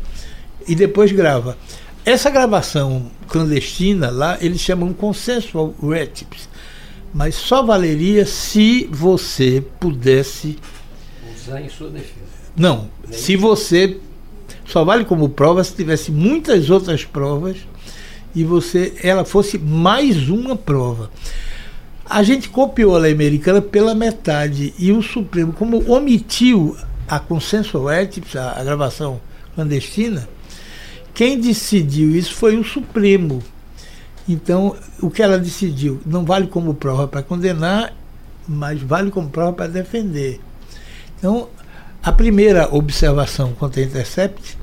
[0.68, 1.56] E depois grava.
[2.04, 6.50] Essa gravação clandestina lá, eles chamam consensual retips.
[7.14, 10.58] Mas só valeria se você pudesse.
[11.36, 12.32] Usar em sua defesa.
[12.56, 13.98] Não, se você.
[14.66, 17.58] Só vale como prova se tivesse muitas outras provas
[18.34, 21.12] e você ela fosse mais uma prova.
[22.06, 26.76] A gente copiou a lei americana pela metade e o Supremo, como omitiu
[27.08, 27.20] a
[28.38, 29.20] a, a gravação
[29.56, 30.28] clandestina,
[31.14, 33.44] quem decidiu isso foi o Supremo.
[34.32, 37.94] Então, o que ela decidiu não vale como prova para condenar,
[38.48, 40.40] mas vale como prova para defender.
[41.18, 41.50] Então,
[42.02, 44.58] a primeira observação contra a Intercept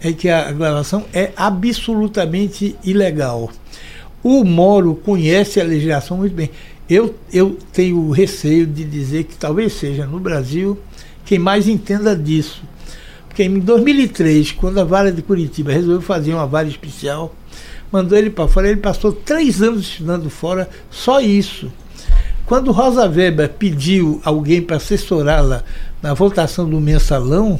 [0.00, 3.50] é que a gravação é absolutamente ilegal.
[4.22, 6.50] O Moro conhece a legislação muito bem.
[6.88, 10.78] Eu, eu tenho receio de dizer que talvez seja no Brasil
[11.24, 12.62] quem mais entenda disso.
[13.26, 17.34] Porque em 2003, quando a Vara de Curitiba resolveu fazer uma vara especial,
[17.90, 21.70] mandou ele para fora, ele passou três anos estudando fora, só isso.
[22.46, 25.62] Quando Rosa Weber pediu alguém para assessorá-la
[26.02, 27.58] na votação do mensalão,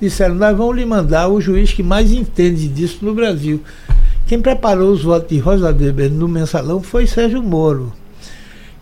[0.00, 3.62] disseram: Nós vamos lhe mandar o juiz que mais entende disso no Brasil.
[4.26, 7.92] Quem preparou os votos de Rosa Weber no mensalão foi Sérgio Moro.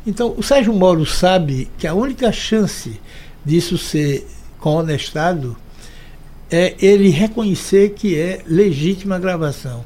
[0.06, 3.00] Então, o Sérgio Moro sabe que a única chance
[3.44, 4.26] disso ser
[4.58, 5.56] conestado
[6.50, 9.84] é ele reconhecer que é legítima a gravação.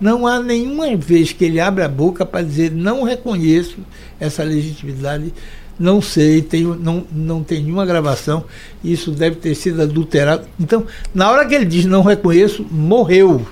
[0.00, 3.78] Não há nenhuma vez que ele abre a boca para dizer não reconheço
[4.20, 5.32] essa legitimidade,
[5.78, 8.44] não sei, tenho, não, não tem nenhuma gravação,
[8.82, 10.46] isso deve ter sido adulterado.
[10.58, 13.46] Então, na hora que ele diz não reconheço, morreu.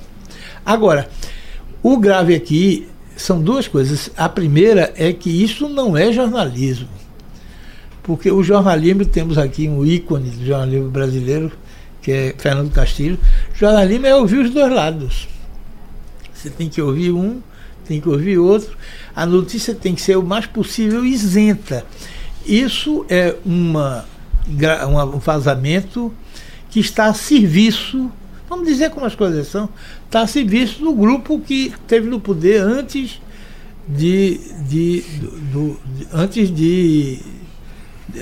[0.65, 1.09] Agora,
[1.83, 4.11] o grave aqui são duas coisas.
[4.17, 6.89] A primeira é que isso não é jornalismo.
[8.03, 11.51] Porque o jornalismo, temos aqui um ícone do jornalismo brasileiro,
[12.03, 13.19] que é Fernando Castilho.
[13.55, 15.29] Jornalismo é ouvir os dois lados.
[16.47, 17.41] Você tem que ouvir um,
[17.85, 18.77] tem que ouvir outro.
[19.15, 21.85] A notícia tem que ser o mais possível isenta.
[22.47, 24.05] Isso é uma,
[24.87, 26.15] um vazamento
[26.71, 28.09] que está a serviço,
[28.49, 29.69] vamos dizer como as coisas são,
[30.05, 33.21] está a serviço do grupo que teve no poder antes
[33.89, 35.81] de, de, do, do,
[36.13, 37.19] antes de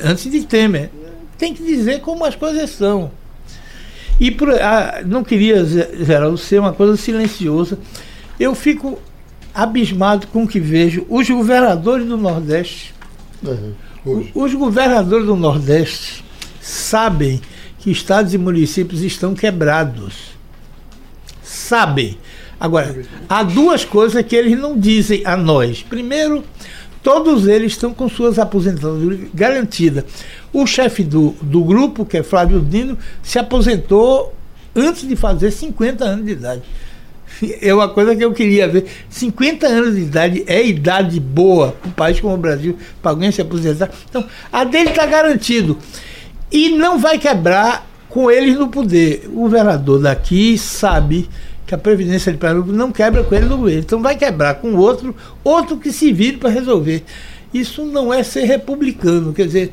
[0.03, 0.91] antes de Temer.
[1.37, 3.11] Tem que dizer como as coisas são.
[4.19, 7.79] E por, ah, não queria, Geraldo, ser uma coisa silenciosa.
[8.39, 8.99] Eu fico
[9.55, 12.95] abismado com o que vejo os governadores do Nordeste.
[13.43, 13.75] Uhum.
[14.35, 16.25] Os governadores do Nordeste
[16.61, 17.41] sabem
[17.79, 20.35] que estados e municípios estão quebrados.
[21.43, 22.19] Sabem.
[22.59, 25.83] Agora, há duas coisas que eles não dizem a nós.
[25.83, 26.43] Primeiro,
[27.03, 30.05] todos eles estão com suas aposentadorias garantidas.
[30.53, 34.35] O chefe do, do grupo, que é Flávio Dino, se aposentou
[34.75, 36.63] antes de fazer 50 anos de idade.
[37.61, 38.87] É uma coisa que eu queria ver.
[39.09, 43.31] 50 anos de idade é idade boa para um país como o Brasil, para alguém
[43.31, 43.91] se aposentar.
[44.09, 45.79] Então, a dele está garantido.
[46.51, 49.25] E não vai quebrar com eles no poder.
[49.29, 51.29] O governador daqui sabe
[51.67, 53.81] que a Previdência de Pernambuco não quebra com ele no governo.
[53.81, 57.03] Então vai quebrar com outro, outro que se vire para resolver.
[57.53, 59.33] Isso não é ser republicano.
[59.33, 59.73] Quer dizer,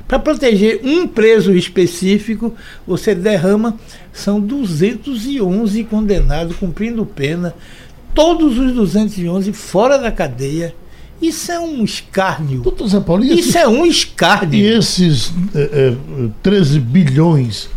[0.08, 2.54] para proteger um preso específico,
[2.86, 3.80] você derrama,
[4.12, 7.56] são 211 condenados cumprindo pena,
[8.14, 10.76] todos os 211 fora da cadeia,
[11.22, 12.60] isso é um escárnio.
[12.60, 14.60] Doutor Zé Paulo, Isso é um escárnio.
[14.60, 17.70] E esses é, é, 13 bilhões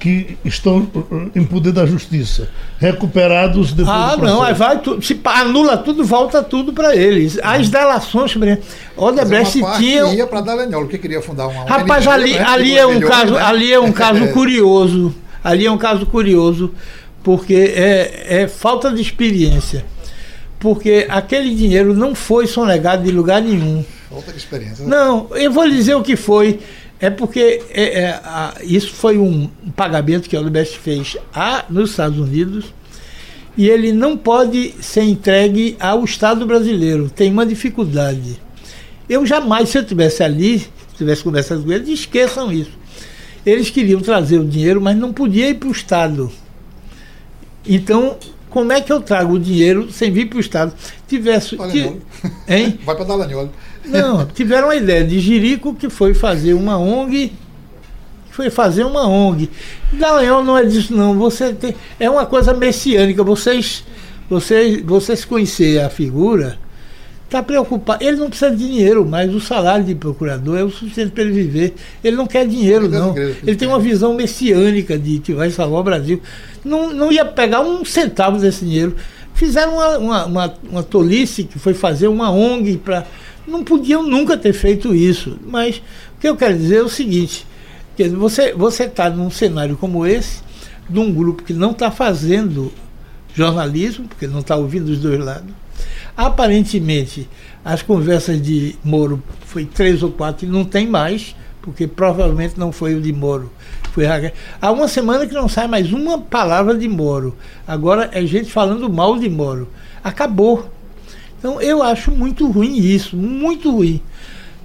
[0.00, 5.02] que estão uh, em poder da justiça, recuperados depois Ah, do não, aí vai tudo,
[5.04, 7.38] se anula tudo, volta tudo para eles.
[7.42, 8.64] As delações, por exemplo,
[8.96, 10.04] Odebrecht Mas tinha.
[10.14, 12.98] ia para Dallagnol, que queria fundar uma Rapaz, ali, né, ali de é dois um
[12.98, 13.42] milhões, caso, né?
[13.42, 15.14] ali é um caso curioso.
[15.44, 16.74] Ali é um caso curioso,
[17.22, 19.84] porque é, é falta de experiência.
[20.58, 23.82] Porque aquele dinheiro não foi sonegado de lugar nenhum.
[24.10, 24.84] Falta de experiência.
[24.84, 24.90] né?
[24.94, 26.60] Não, eu vou lhe dizer o que foi.
[27.00, 31.90] É porque é, é, a- isso foi um pagamento que a Odebrecht fez a, nos
[31.90, 32.66] Estados Unidos
[33.56, 37.08] e ele não pode ser entregue ao Estado brasileiro.
[37.08, 38.40] Tem uma dificuldade.
[39.08, 42.78] Eu jamais, se eu estivesse ali, se tivesse conversado com eles, esqueçam isso.
[43.44, 46.30] Eles queriam trazer o dinheiro, mas não podia ir para o Estado.
[47.66, 48.16] Então,
[48.48, 50.74] como é que eu trago o dinheiro sem vir para o Estado?
[51.08, 51.56] Tivesse.
[52.48, 52.78] Hein?
[52.84, 53.50] Vai para Dallagnol.
[53.84, 57.32] Não, tiveram uma ideia de Jirico que foi fazer uma ONG.
[58.30, 59.50] Foi fazer uma ONG.
[59.92, 61.18] Dallagnol não é disso, não.
[61.18, 63.24] Você tem, é uma coisa messiânica.
[63.24, 63.84] Vocês,
[64.28, 66.58] vocês, vocês conhecer a figura,
[67.30, 68.04] está preocupado.
[68.04, 71.32] Ele não precisa de dinheiro, mas o salário de procurador é o suficiente para ele
[71.32, 71.74] viver.
[72.02, 73.16] Ele não quer dinheiro, não.
[73.16, 76.20] Ele tem uma visão messiânica de que vai salvar o Brasil.
[76.64, 78.94] Não, não ia pegar um centavo desse dinheiro.
[79.34, 83.06] Fizeram uma, uma, uma, uma tolice que foi fazer uma ONG para.
[83.46, 85.38] Não podiam nunca ter feito isso.
[85.46, 85.76] Mas
[86.16, 87.46] o que eu quero dizer é o seguinte:
[87.96, 90.42] dizer, você você está num cenário como esse,
[90.88, 92.72] de um grupo que não está fazendo
[93.34, 95.50] jornalismo, porque não está ouvindo os dois lados.
[96.16, 97.28] Aparentemente,
[97.64, 102.72] as conversas de Moro foi três ou quatro e não tem mais, porque provavelmente não
[102.72, 103.50] foi o de Moro.
[103.92, 104.04] Foi
[104.60, 107.36] Há uma semana que não sai mais uma palavra de Moro.
[107.66, 109.68] Agora é gente falando mal de Moro.
[110.02, 110.70] Acabou.
[111.40, 114.00] Então eu acho muito ruim isso, muito ruim.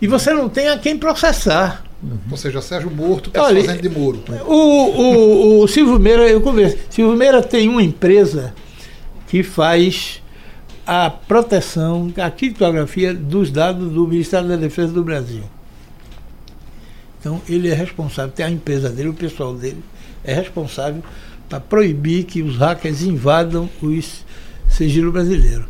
[0.01, 1.85] E você não tem a quem processar.
[2.29, 4.21] Ou seja, Sérgio Morto, Olha, fazendo de Moro.
[4.45, 6.77] O, o, o Silvio Meira, eu converso.
[6.89, 8.53] Silvio Meira tem uma empresa
[9.27, 10.21] que faz
[10.85, 15.43] a proteção, a criptografia dos dados do Ministério da Defesa do Brasil.
[17.19, 19.81] Então ele é responsável, tem a empresa dele, o pessoal dele
[20.23, 21.01] é responsável
[21.47, 24.25] para proibir que os hackers invadam os
[24.69, 25.65] sigilos brasileiros.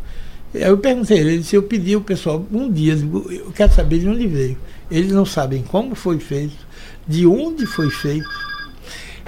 [0.54, 3.98] Aí eu perguntei a ele, disse, eu pedi ao pessoal um dia, eu quero saber
[3.98, 4.56] de onde veio.
[4.90, 6.56] Eles não sabem como foi feito,
[7.06, 8.28] de onde foi feito.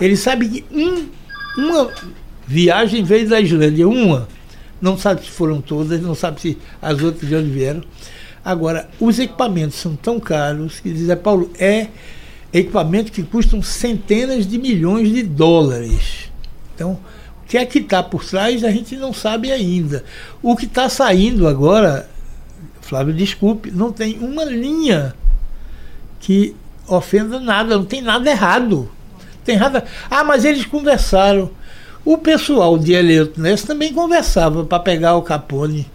[0.00, 1.06] Eles sabem que um,
[1.56, 1.90] uma
[2.46, 4.28] viagem veio da Islândia, uma.
[4.80, 7.82] Não sabe se foram todas, não sabe se as outras de onde vieram.
[8.44, 11.88] Agora, os equipamentos são tão caros que diz, é, Paulo, é
[12.52, 16.30] equipamento que custam centenas de milhões de dólares.
[16.74, 16.98] Então,
[17.48, 20.04] que é que está por trás a gente não sabe ainda.
[20.42, 22.08] O que está saindo agora,
[22.82, 25.14] Flávio, desculpe, não tem uma linha
[26.20, 26.54] que
[26.86, 28.90] ofenda nada, não tem nada errado.
[29.44, 29.82] Tem nada.
[30.10, 31.50] Ah, mas eles conversaram.
[32.04, 35.86] O pessoal de Eleuto Ness também conversava para pegar o Capone.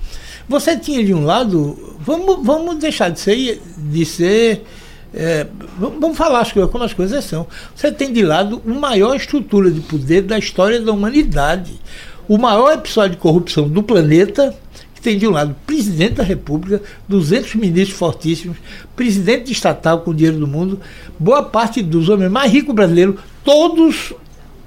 [0.50, 4.66] Você tinha de um lado, vamos, vamos deixar de ser, de ser
[5.14, 5.46] é,
[5.78, 7.46] vamos falar as coisas como as coisas são.
[7.76, 11.80] Você tem de lado a maior estrutura de poder da história da humanidade.
[12.28, 14.56] O maior episódio de corrupção do planeta,
[14.96, 18.58] que tem de um lado presidente da República, 200 ministros fortíssimos,
[18.96, 20.80] presidente de estatal com dinheiro do mundo,
[21.20, 24.14] boa parte dos homens mais ricos brasileiros, todos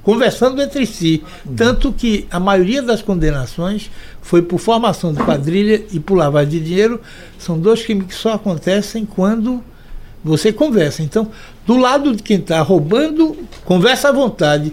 [0.03, 1.25] conversando entre si.
[1.57, 3.91] Tanto que a maioria das condenações
[4.23, 7.01] foi por formação de quadrilha e por lavagem de dinheiro.
[7.37, 9.65] São dois crimes que só acontecem quando
[10.27, 11.03] você conversa.
[11.03, 11.31] Então,
[11.65, 14.73] do lado de quem está roubando, conversa à vontade.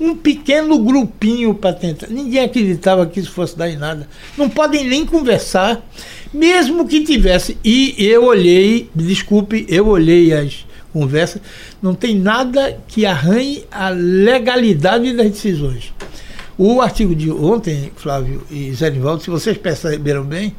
[0.00, 2.08] Um pequeno grupinho para tentar.
[2.08, 4.08] Ninguém acreditava que isso fosse dar em nada.
[4.36, 5.80] Não podem nem conversar,
[6.32, 7.56] mesmo que tivesse.
[7.62, 11.42] E eu olhei, desculpe, eu olhei as conversas,
[11.82, 15.92] não tem nada que arranhe a legalidade das decisões.
[16.56, 20.54] O artigo de ontem, Flávio e Zé Nivaldo, se vocês perceberam bem,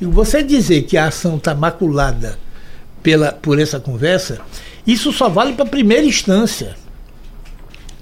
[0.00, 2.38] você dizer que a ação está maculada
[3.02, 4.40] pela, por essa conversa,
[4.86, 6.76] isso só vale para a primeira instância.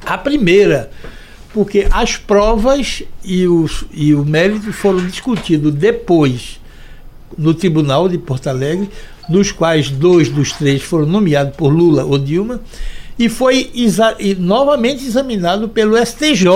[0.04, 0.90] A primeira,
[1.52, 6.60] porque as provas e, os, e o mérito foram discutidos depois
[7.36, 8.90] no Tribunal de Porto Alegre,
[9.28, 12.60] dos quais dois dos três foram nomeados por Lula ou Dilma,
[13.18, 16.46] e foi exa e novamente examinado pelo STJ,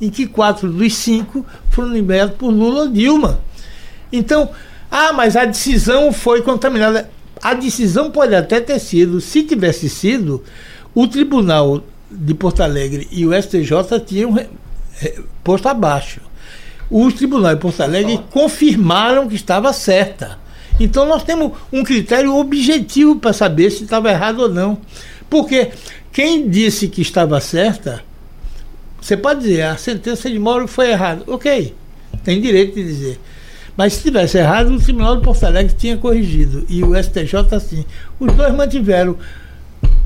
[0.00, 3.40] em que quatro dos cinco foram nomeados por Lula ou Dilma.
[4.12, 4.50] Então,
[4.90, 7.08] ah, mas a decisão foi contaminada.
[7.42, 10.42] A decisão pode até ter sido, se tivesse sido,
[10.94, 14.36] o Tribunal de Porto Alegre e o STJ tinham
[15.44, 16.20] posto abaixo.
[16.90, 20.38] Os tribunais de Porto Alegre confirmaram que estava certa.
[20.78, 24.78] Então nós temos um critério objetivo para saber se estava errado ou não.
[25.28, 25.70] Porque
[26.12, 28.02] Quem disse que estava certa,
[29.00, 31.22] você pode dizer, a sentença de Moro foi errada.
[31.26, 31.74] Ok,
[32.24, 33.20] tem direito de dizer.
[33.80, 36.66] Mas se tivesse errado, o Tribunal de Porto Alegre tinha corrigido.
[36.68, 37.86] E o STJ assim.
[38.20, 39.16] Os dois mantiveram.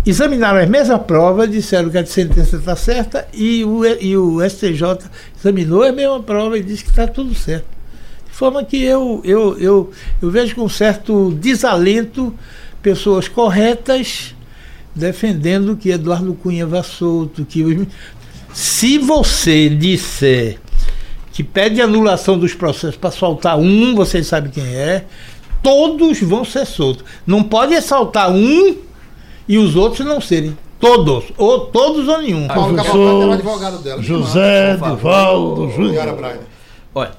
[0.06, 5.10] Examinaram a mesma prova, disseram que a sentença está certa, e o, e o STJ
[5.36, 7.66] examinou a mesma prova e disse que está tudo certo.
[8.30, 9.90] De forma que eu, eu, eu,
[10.22, 12.32] eu vejo com certo desalento
[12.80, 14.36] pessoas corretas
[14.94, 17.88] defendendo que Eduardo Cunha vá solto, que
[18.52, 20.60] se você disser
[21.35, 25.05] que pede anulação dos processos para soltar um, vocês sabem quem é,
[25.61, 27.05] todos vão ser soltos.
[27.26, 28.76] Não pode soltar um
[29.49, 30.57] e os outros não serem.
[30.78, 32.47] Todos, ou todos ou nenhum.
[32.47, 34.03] Paulo Cavalcante advogado dela.
[34.03, 36.39] José, Divaldo, Júnior.
[36.95, 37.12] Olha,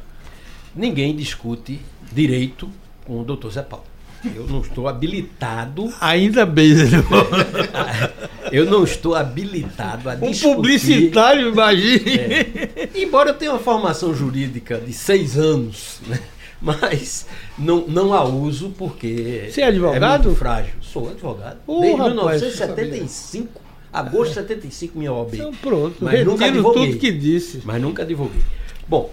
[0.74, 2.70] ninguém discute direito
[3.06, 3.86] com o doutor Zé Paulo.
[4.24, 5.92] Eu não estou habilitado.
[6.00, 6.98] Ainda bem, Zé
[8.52, 10.56] Eu não estou habilitado a Um discutir.
[10.56, 12.12] publicitário, imagine.
[12.12, 12.90] É.
[12.96, 16.20] Embora eu tenha uma formação jurídica de seis anos, né?
[16.62, 17.26] mas
[17.58, 19.48] não, não a uso porque.
[19.50, 20.32] Você é advogado?
[20.32, 20.74] É frágil.
[20.82, 21.58] Sou advogado.
[21.68, 23.62] Ô, Desde rapaz, 1975.
[23.92, 25.36] Agosto de 75, minha OAB.
[25.36, 26.88] Então pronto, Mas nunca retiro advoguei.
[26.92, 27.62] tudo que disse.
[27.64, 28.42] Mas nunca divulguei.
[28.88, 29.10] Bom,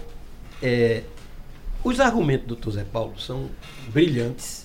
[0.61, 1.03] é,
[1.83, 2.69] os argumentos do Dr.
[2.71, 3.49] Zé Paulo são
[3.93, 4.62] brilhantes.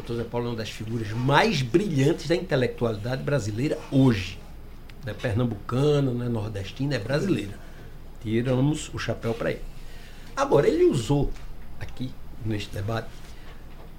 [0.00, 0.14] Dr.
[0.14, 4.38] Zé Paulo é uma das figuras mais brilhantes da intelectualidade brasileira hoje.
[5.04, 7.58] Não é pernambucana, não é nordestina, é brasileira.
[8.22, 9.62] Tiramos o chapéu para ele.
[10.36, 11.30] Agora, ele usou
[11.78, 12.10] aqui,
[12.44, 13.08] neste debate,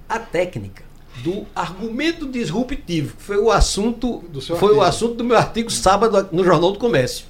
[0.08, 0.84] a técnica
[1.22, 5.70] do argumento disruptivo, que foi o assunto Do seu foi o assunto do meu artigo
[5.70, 7.26] sábado no Jornal do Comércio.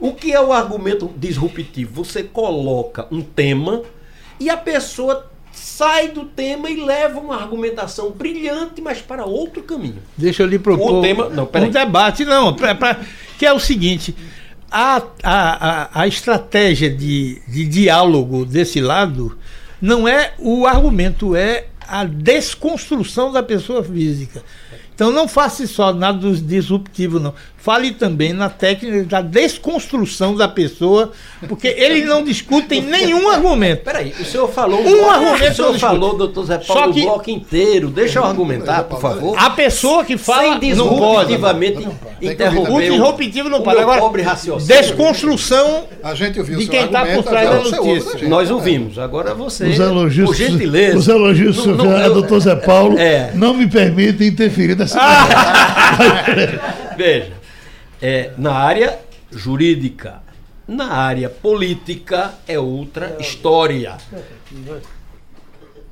[0.00, 2.04] O que é o argumento disruptivo?
[2.04, 3.82] Você coloca um tema
[4.38, 5.29] e a pessoa
[5.60, 9.98] sai do tema e leva uma argumentação brilhante, mas para outro caminho.
[10.16, 12.98] Deixa eu lhe propor O tema- não, um debate, não, pra, pra-
[13.38, 14.14] que é o seguinte:
[14.70, 19.36] a, a, a, a estratégia de, de diálogo desse lado
[19.80, 24.42] não é o argumento, é a desconstrução da pessoa física.
[24.94, 27.34] Então não faça só nada disruptivo, não.
[27.62, 31.12] Fale também na técnica da desconstrução da pessoa,
[31.46, 33.84] porque eles não discutem nenhum argumento.
[33.84, 37.02] Peraí, o senhor falou Um bloco- argumento o senhor falou, doutor Zé Paulo, Só que-
[37.02, 37.88] bloco inteiro.
[37.90, 39.36] Deixa eu argumentar, por favor.
[39.38, 41.34] A pessoa que fala Sem não pode.
[41.34, 43.78] O disruptivo não o pode.
[43.80, 44.80] Agora, pobre raciocínio.
[44.80, 48.12] desconstrução A gente ouviu De o quem tá argumento, por trás da ouve notícia.
[48.18, 48.28] gente.
[48.28, 50.96] Nós ouvimos, agora você, Os elogios, por gentileza.
[50.96, 53.32] os elogios do doutor Zé Paulo É.
[53.34, 54.98] não me permitem interferir nessa.
[56.96, 57.28] Veja,
[58.00, 58.98] é, na área
[59.30, 60.22] jurídica,
[60.66, 63.98] na área política é outra história.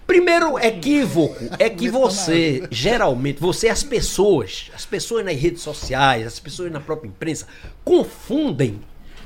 [0.07, 6.41] Primeiro equívoco é que você, geralmente, você, as pessoas, as pessoas nas redes sociais, as
[6.41, 7.47] pessoas na própria imprensa,
[7.85, 8.81] confundem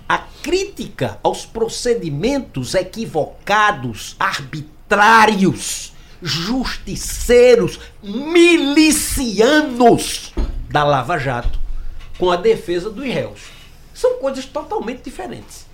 [0.08, 9.52] a crítica aos procedimentos equivocados, arbitrários, justiceiros, milicianos
[10.68, 11.61] da Lava Jato
[12.22, 13.40] com a defesa dos réus.
[13.92, 15.66] São coisas totalmente diferentes.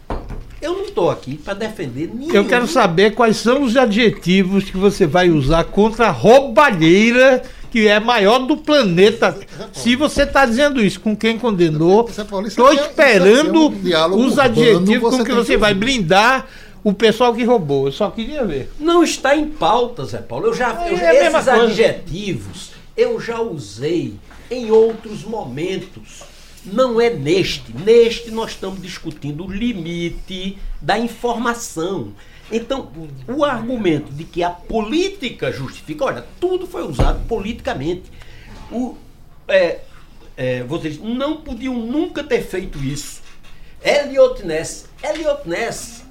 [0.63, 2.33] Eu não estou aqui para defender nenhum.
[2.33, 7.87] Eu quero saber quais são os adjetivos que você vai usar contra a roubalheira que
[7.87, 9.39] é a maior do planeta.
[9.75, 12.09] Se você está dizendo isso com quem condenou,
[12.47, 16.47] estou é- esperando é diálogo os adjetivos com que você vai blindar
[16.83, 17.89] o pessoal que roubou.
[17.89, 18.73] Eu só queria ver.
[18.81, 20.47] Não está em pauta, Zé Paulo.
[20.47, 24.15] Eu já, É eu- mesma esses adjetivos eu já usei
[24.51, 26.23] em outros momentos.
[26.65, 27.73] Não é neste.
[27.73, 32.13] Neste nós estamos discutindo o limite da informação.
[32.51, 32.91] Então,
[33.29, 38.05] o argumento de que a política justifica, olha, tudo foi usado politicamente.
[38.71, 38.97] O,
[39.47, 39.81] é,
[40.37, 43.23] é, vocês não podiam nunca ter feito isso.
[43.83, 46.05] Elliot Ness, Elliot Ness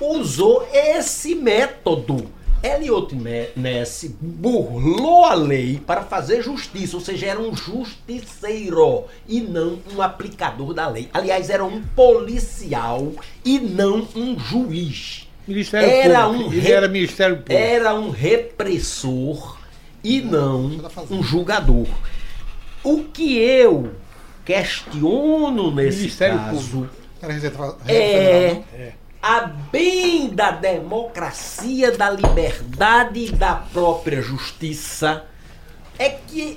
[0.00, 2.30] usou esse método.
[2.66, 9.40] Elliot Me- Ness burlou a lei para fazer justiça, ou seja, era um justiceiro e
[9.40, 11.08] não um aplicador da lei.
[11.12, 13.12] Aliás, era um policial
[13.44, 15.28] e não um juiz.
[15.46, 16.50] Ministério Era Público.
[16.50, 17.52] um Ele era Ministério Público.
[17.62, 19.56] Era um repressor
[20.02, 21.86] e não um julgador.
[22.82, 23.92] O que eu
[24.44, 26.94] questiono nesse Ministério caso Público.
[27.22, 28.92] Era reserva- reserva é federal,
[29.28, 35.24] a bem da democracia, da liberdade e da própria justiça
[35.98, 36.56] é que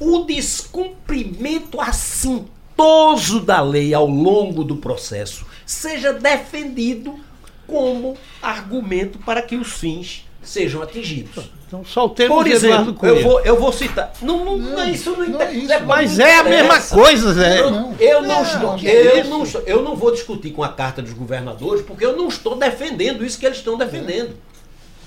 [0.00, 7.20] o descumprimento assintoso da lei ao longo do processo seja defendido
[7.66, 11.44] como argumento para que os fins sejam atingidos.
[11.66, 13.12] Então soltemos Por exemplo, Eduardo Cunha.
[13.12, 14.12] eu vou, eu vou citar.
[14.22, 17.32] Não, não, não é isso, não, não é isso, Mas não é a mesma coisa,
[17.34, 17.60] Zé.
[17.60, 17.94] Eu, Não.
[17.98, 21.02] eu não, Não, estou, é eu, não estou- eu não vou discutir com a carta
[21.02, 24.36] dos governadores, porque eu não estou defendendo isso que eles estão defendendo.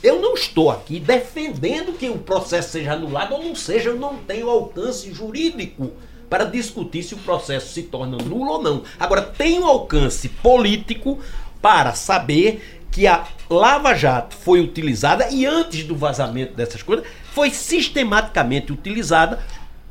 [0.03, 4.15] Eu não estou aqui defendendo que o processo seja anulado ou não seja, eu não
[4.15, 5.91] tenho alcance jurídico
[6.29, 8.83] para discutir se o processo se torna nulo ou não.
[8.99, 11.19] Agora, tenho alcance político
[11.61, 17.51] para saber que a Lava Jato foi utilizada e antes do vazamento dessas coisas, foi
[17.51, 19.39] sistematicamente utilizada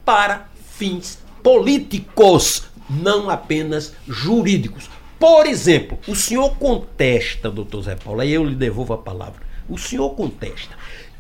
[0.05, 4.89] para fins políticos, não apenas jurídicos.
[5.19, 9.43] Por exemplo, o senhor contesta, doutor Zé Paulo, aí eu lhe devolvo a palavra.
[9.69, 10.77] O senhor contesta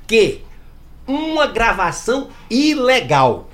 [0.06, 0.42] que
[1.06, 3.47] uma gravação ilegal,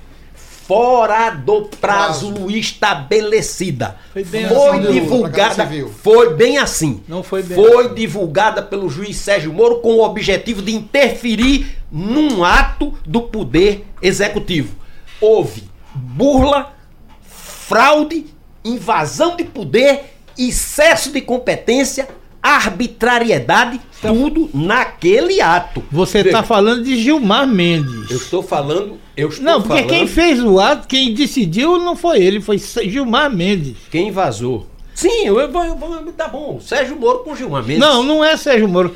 [0.67, 5.69] fora do prazo, estabelecida, Foi bem foi assim, divulgada,
[6.01, 7.03] foi bem assim.
[7.07, 7.95] Não foi bem Foi assim.
[7.95, 14.75] divulgada pelo juiz Sérgio Moro com o objetivo de interferir num ato do poder executivo.
[15.21, 15.63] Houve
[15.93, 16.73] burla,
[17.21, 18.25] fraude,
[18.63, 22.07] invasão de poder, excesso de competência,
[22.47, 25.83] arbitrariedade, tudo naquele ato.
[25.91, 28.09] Você está falando de Gilmar Mendes.
[28.11, 28.97] Eu estou falando.
[29.17, 32.57] Eu estou Não, porque falando quem fez o ato, quem decidiu não foi ele, foi
[32.57, 33.75] Gilmar Mendes.
[33.89, 34.67] quem vazou.
[34.93, 36.59] Sim, eu vou, eu vou- tá bom.
[36.61, 37.79] Sérgio Moro com Gilmar Mendes.
[37.79, 38.95] Não, não é Sérgio Moro.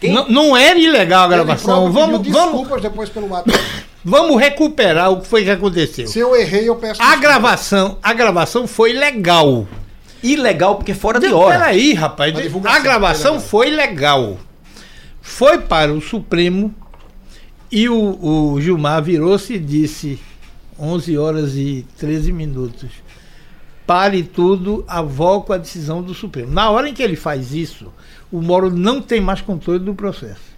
[0.00, 0.12] Quem?
[0.12, 1.90] Não, não era ilegal a gravação.
[1.90, 3.50] Vamos, pediu vamos, desculpas depois pelo ato.
[4.04, 6.06] vamos recuperar o que foi que aconteceu.
[6.06, 7.20] Se eu errei, eu peço A desculpas.
[7.20, 9.66] gravação, a gravação foi legal.
[10.24, 11.58] Ilegal porque fora de Não, hora.
[11.58, 12.34] Peraí, rapaz.
[12.64, 14.22] A A gravação foi legal.
[14.22, 14.38] foi legal.
[15.20, 16.74] Foi para o Supremo
[17.72, 20.20] e o, o Gilmar virou-se e disse
[20.78, 22.90] 11 horas e 13 minutos.
[23.86, 26.52] Pare tudo, avoco a decisão do Supremo.
[26.52, 27.92] Na hora em que ele faz isso,
[28.30, 30.53] o Moro não tem mais controle do processo.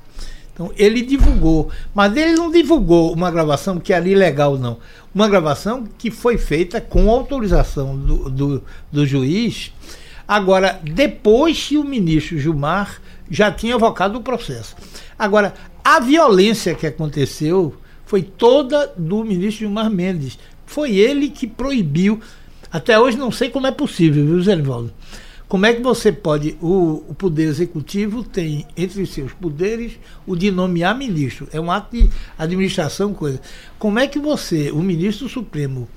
[0.57, 4.79] Então ele divulgou, mas ele não divulgou uma gravação que era ilegal, não.
[5.15, 9.71] Uma gravação que foi feita com autorização do, do, do juiz.
[10.27, 14.75] Agora, depois que o ministro Gilmar já tinha evocado o processo.
[15.19, 15.53] Agora,
[15.85, 17.75] a violência que aconteceu
[18.07, 20.39] foi toda do ministro Gilmar Mendes.
[20.65, 22.19] Foi ele que proibiu.
[22.73, 24.91] Até hoje não sei como é possível, viu, Zé Livaldo?
[25.49, 26.57] Como é que você pode.
[26.61, 29.93] O, o Poder Executivo tem entre os seus poderes
[30.27, 31.49] o de nomear ministro.
[31.53, 33.41] É um ato de administração, coisa.
[33.79, 35.89] Como é que você, o ministro Supremo,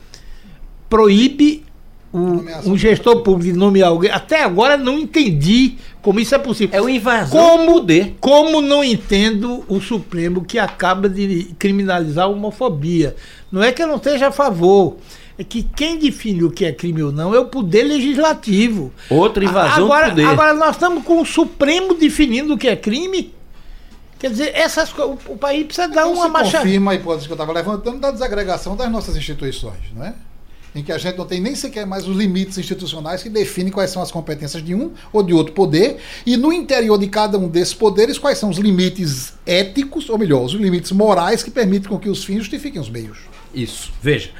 [0.87, 1.65] proíbe
[2.13, 4.11] o, um gestor público de nomear alguém?
[4.11, 6.77] Até agora não entendi como isso é possível.
[6.77, 8.15] É o invasão Como, do poder.
[8.19, 13.15] como não entendo o Supremo que acaba de criminalizar a homofobia?
[13.51, 14.97] Não é que eu não esteja a favor.
[15.39, 18.91] É que quem define o que é crime ou não é o poder legislativo.
[19.09, 20.25] Outra invasão agora, do poder.
[20.25, 23.33] Agora nós estamos com o Supremo definindo o que é crime.
[24.19, 26.57] Quer dizer, essas o, o país precisa dar Então uma marcha.
[26.57, 30.13] confirma a hipótese que eu estava levantando da desagregação das nossas instituições, não é?
[30.75, 33.91] Em que a gente não tem nem sequer mais os limites institucionais que definem quais
[33.91, 37.47] são as competências de um ou de outro poder, e no interior de cada um
[37.47, 41.97] desses poderes, quais são os limites éticos, ou melhor, os limites morais que permitem com
[41.97, 43.19] que os fins justifiquem os meios.
[43.55, 43.89] Isso.
[44.01, 44.31] Veja,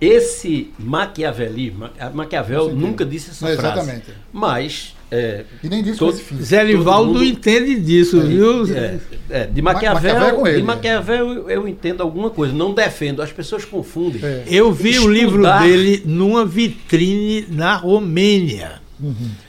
[0.00, 3.78] esse maquiavelismo, Maquiavel nunca disse essa É, frase.
[3.80, 4.06] exatamente.
[4.32, 6.36] Mas é, E nem disso Todo- com esse fim.
[6.42, 8.66] Zé Livaldo mundo- entende disso, viu?
[8.74, 8.98] É,
[9.30, 10.66] é, de Ma- Maquiavel, Maquiavel é ele, de é.
[10.66, 14.20] Maquiavel eu, eu entendo alguma coisa, não defendo, as pessoas confundem.
[14.24, 14.42] É.
[14.48, 18.84] Eu vi o livro Estudar- dele numa vitrine na Romênia.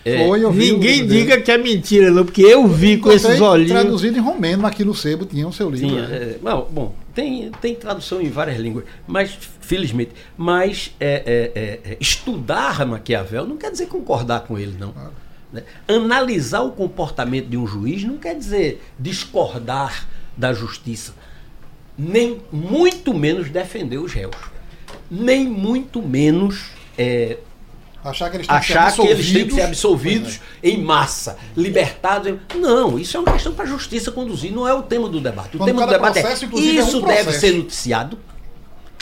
[0.04, 3.10] É, Foi, eu vi o Ninguém diga que é mentira, não, porque eu vi com
[3.12, 3.72] esses olhinhos.
[3.72, 5.88] Traduzido em romeno aqui no Sebo, tinha o seu livro.
[5.88, 6.16] Tinha, né?
[6.18, 11.94] é, bom, bom, tem, tem tradução em várias línguas, mas felizmente, mas é, é, é,
[11.94, 14.94] é, estudar Maquiavel não quer dizer concordar com ele, não.
[15.52, 15.64] né?
[15.88, 20.08] Analisar o comportamento de um juiz não quer dizer discordar
[20.38, 21.16] da justiça,
[21.98, 24.36] nem muito menos defender os réus,
[25.10, 27.40] nem muito menos é,
[28.10, 30.28] Achar que eles têm achar que que ser eles têm que ser absolvidos.
[30.36, 32.28] absolvidos em massa, libertados.
[32.28, 35.20] em- Não, isso é uma questão para a justiça conduzir, não é o tema do
[35.20, 35.56] debate.
[35.56, 38.18] O Quando tema do debate processo, é inclusive, é um isso deve ser noticiado.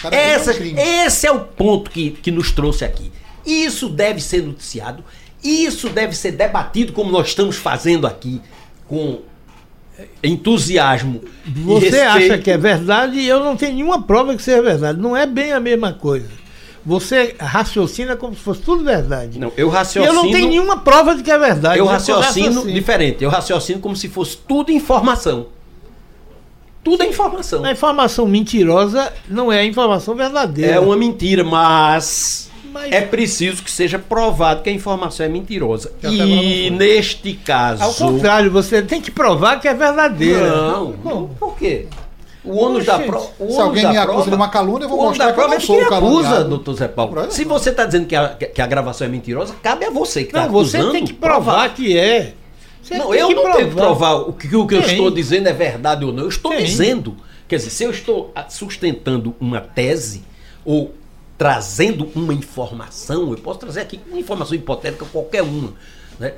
[0.04, 0.80] É um Essa, crime.
[0.82, 3.12] esse é o ponto que, que nos trouxe aqui.
[3.46, 5.04] Isso deve ser noticiado,
[5.44, 8.42] isso deve ser debatido como nós estamos fazendo aqui,
[8.88, 9.22] com
[10.24, 11.22] entusiasmo.
[11.46, 15.00] e Você acha que é verdade e eu não tenho nenhuma prova que seja verdade.
[15.00, 16.28] Não é bem a mesma coisa.
[16.86, 19.40] Você raciocina como se fosse tudo verdade.
[19.40, 20.06] Não, eu E raciocino.
[20.06, 21.80] eu não tenho nenhuma prova de que é verdade.
[21.80, 22.74] Eu raciocino assim.
[22.74, 23.24] diferente.
[23.24, 25.48] Eu raciocino como se fosse tudo informação.
[26.84, 27.66] Tudo é informação.
[27.66, 30.74] A informação mentirosa não é a informação verdadeira.
[30.74, 32.52] É uma mentira, mas.
[32.72, 32.92] Mas...
[32.92, 35.92] É preciso que seja provado que a informação é mentirosa.
[36.04, 37.82] e neste caso.
[37.82, 40.56] Ao contrário, você tem que provar que é verdadeira.
[40.56, 41.88] Não, não por quê?
[42.46, 43.30] O ônus da prova.
[43.50, 45.66] Se alguém me acusa de uma calúnia, eu vou mostrar da prova que eu não
[45.66, 47.32] sou é acusa, doutor Zé Paulo.
[47.32, 50.30] Se você está dizendo que a, que a gravação é mentirosa, cabe a você que
[50.30, 50.86] está acusando.
[50.86, 52.34] Você tem que provar que é.
[52.82, 53.58] Você não, eu não provar.
[53.58, 56.24] tenho que provar o que, o que eu estou dizendo é verdade ou não.
[56.24, 56.64] Eu estou tem.
[56.64, 57.18] dizendo.
[57.48, 60.24] Quer dizer, se eu estou sustentando uma tese
[60.64, 60.94] ou
[61.38, 65.74] trazendo uma informação, eu posso trazer aqui uma informação hipotética, qualquer uma.
[66.20, 66.34] Né?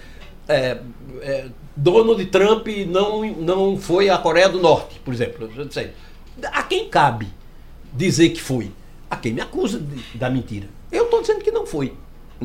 [0.48, 0.78] É,
[1.22, 1.46] é,
[1.78, 5.48] Donald Trump não, não foi à Coreia do Norte, por exemplo.
[6.52, 7.28] A quem cabe
[7.94, 8.72] dizer que foi?
[9.10, 10.68] A quem me acusa de, da mentira.
[10.92, 11.94] Eu estou dizendo que não foi.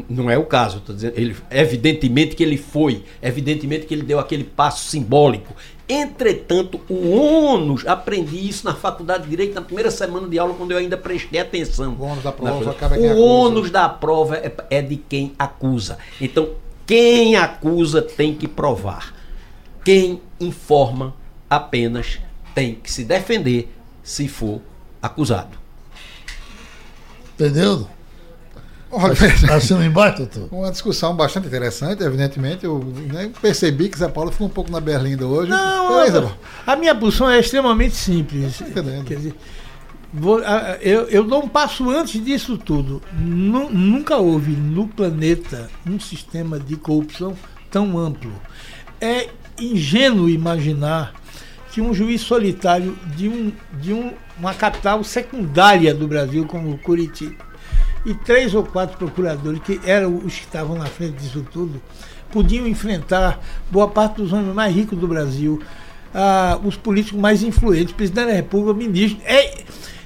[0.08, 1.14] Não é o caso, estou dizendo.
[1.16, 5.54] Ele, evidentemente que ele foi, evidentemente que ele deu aquele passo simbólico.
[5.88, 10.72] Entretanto, o ônus, aprendi isso na faculdade de Direito na primeira semana de aula, quando
[10.72, 11.96] eu ainda prestei atenção.
[11.98, 15.98] O ônus da prova, acaba o ônus da prova é, é de quem acusa.
[16.20, 16.50] Então,
[16.86, 19.21] quem acusa tem que provar.
[19.84, 21.14] Quem informa
[21.48, 22.20] apenas
[22.54, 23.68] tem que se defender
[24.02, 24.60] se for
[25.00, 25.58] acusado.
[27.34, 27.88] Entendeu?
[29.50, 30.48] Assina embaixo, doutor.
[30.52, 32.64] Uma discussão bastante interessante, evidentemente.
[32.64, 32.78] Eu
[33.10, 35.50] né, percebi que Zé Paulo ficou um pouco na berlinda hoje.
[35.50, 36.32] Não, eu,
[36.66, 38.60] a minha posição é extremamente simples.
[38.60, 39.04] Entendendo.
[39.04, 39.34] Quer dizer,
[40.12, 40.40] vou,
[40.80, 43.02] eu, eu dou um passo antes disso tudo.
[43.18, 47.34] nunca houve no planeta um sistema de corrupção
[47.70, 48.32] tão amplo.
[49.00, 49.30] É
[49.64, 51.14] ingênuo imaginar
[51.70, 57.34] que um juiz solitário de, um, de um, uma capital secundária do Brasil, como Curitiba,
[58.04, 61.80] e três ou quatro procuradores, que eram os que estavam na frente disso tudo,
[62.30, 63.40] podiam enfrentar
[63.70, 65.62] boa parte dos homens mais ricos do Brasil,
[66.14, 69.22] ah, os políticos mais influentes, presidente da República, ministro.
[69.24, 69.62] É,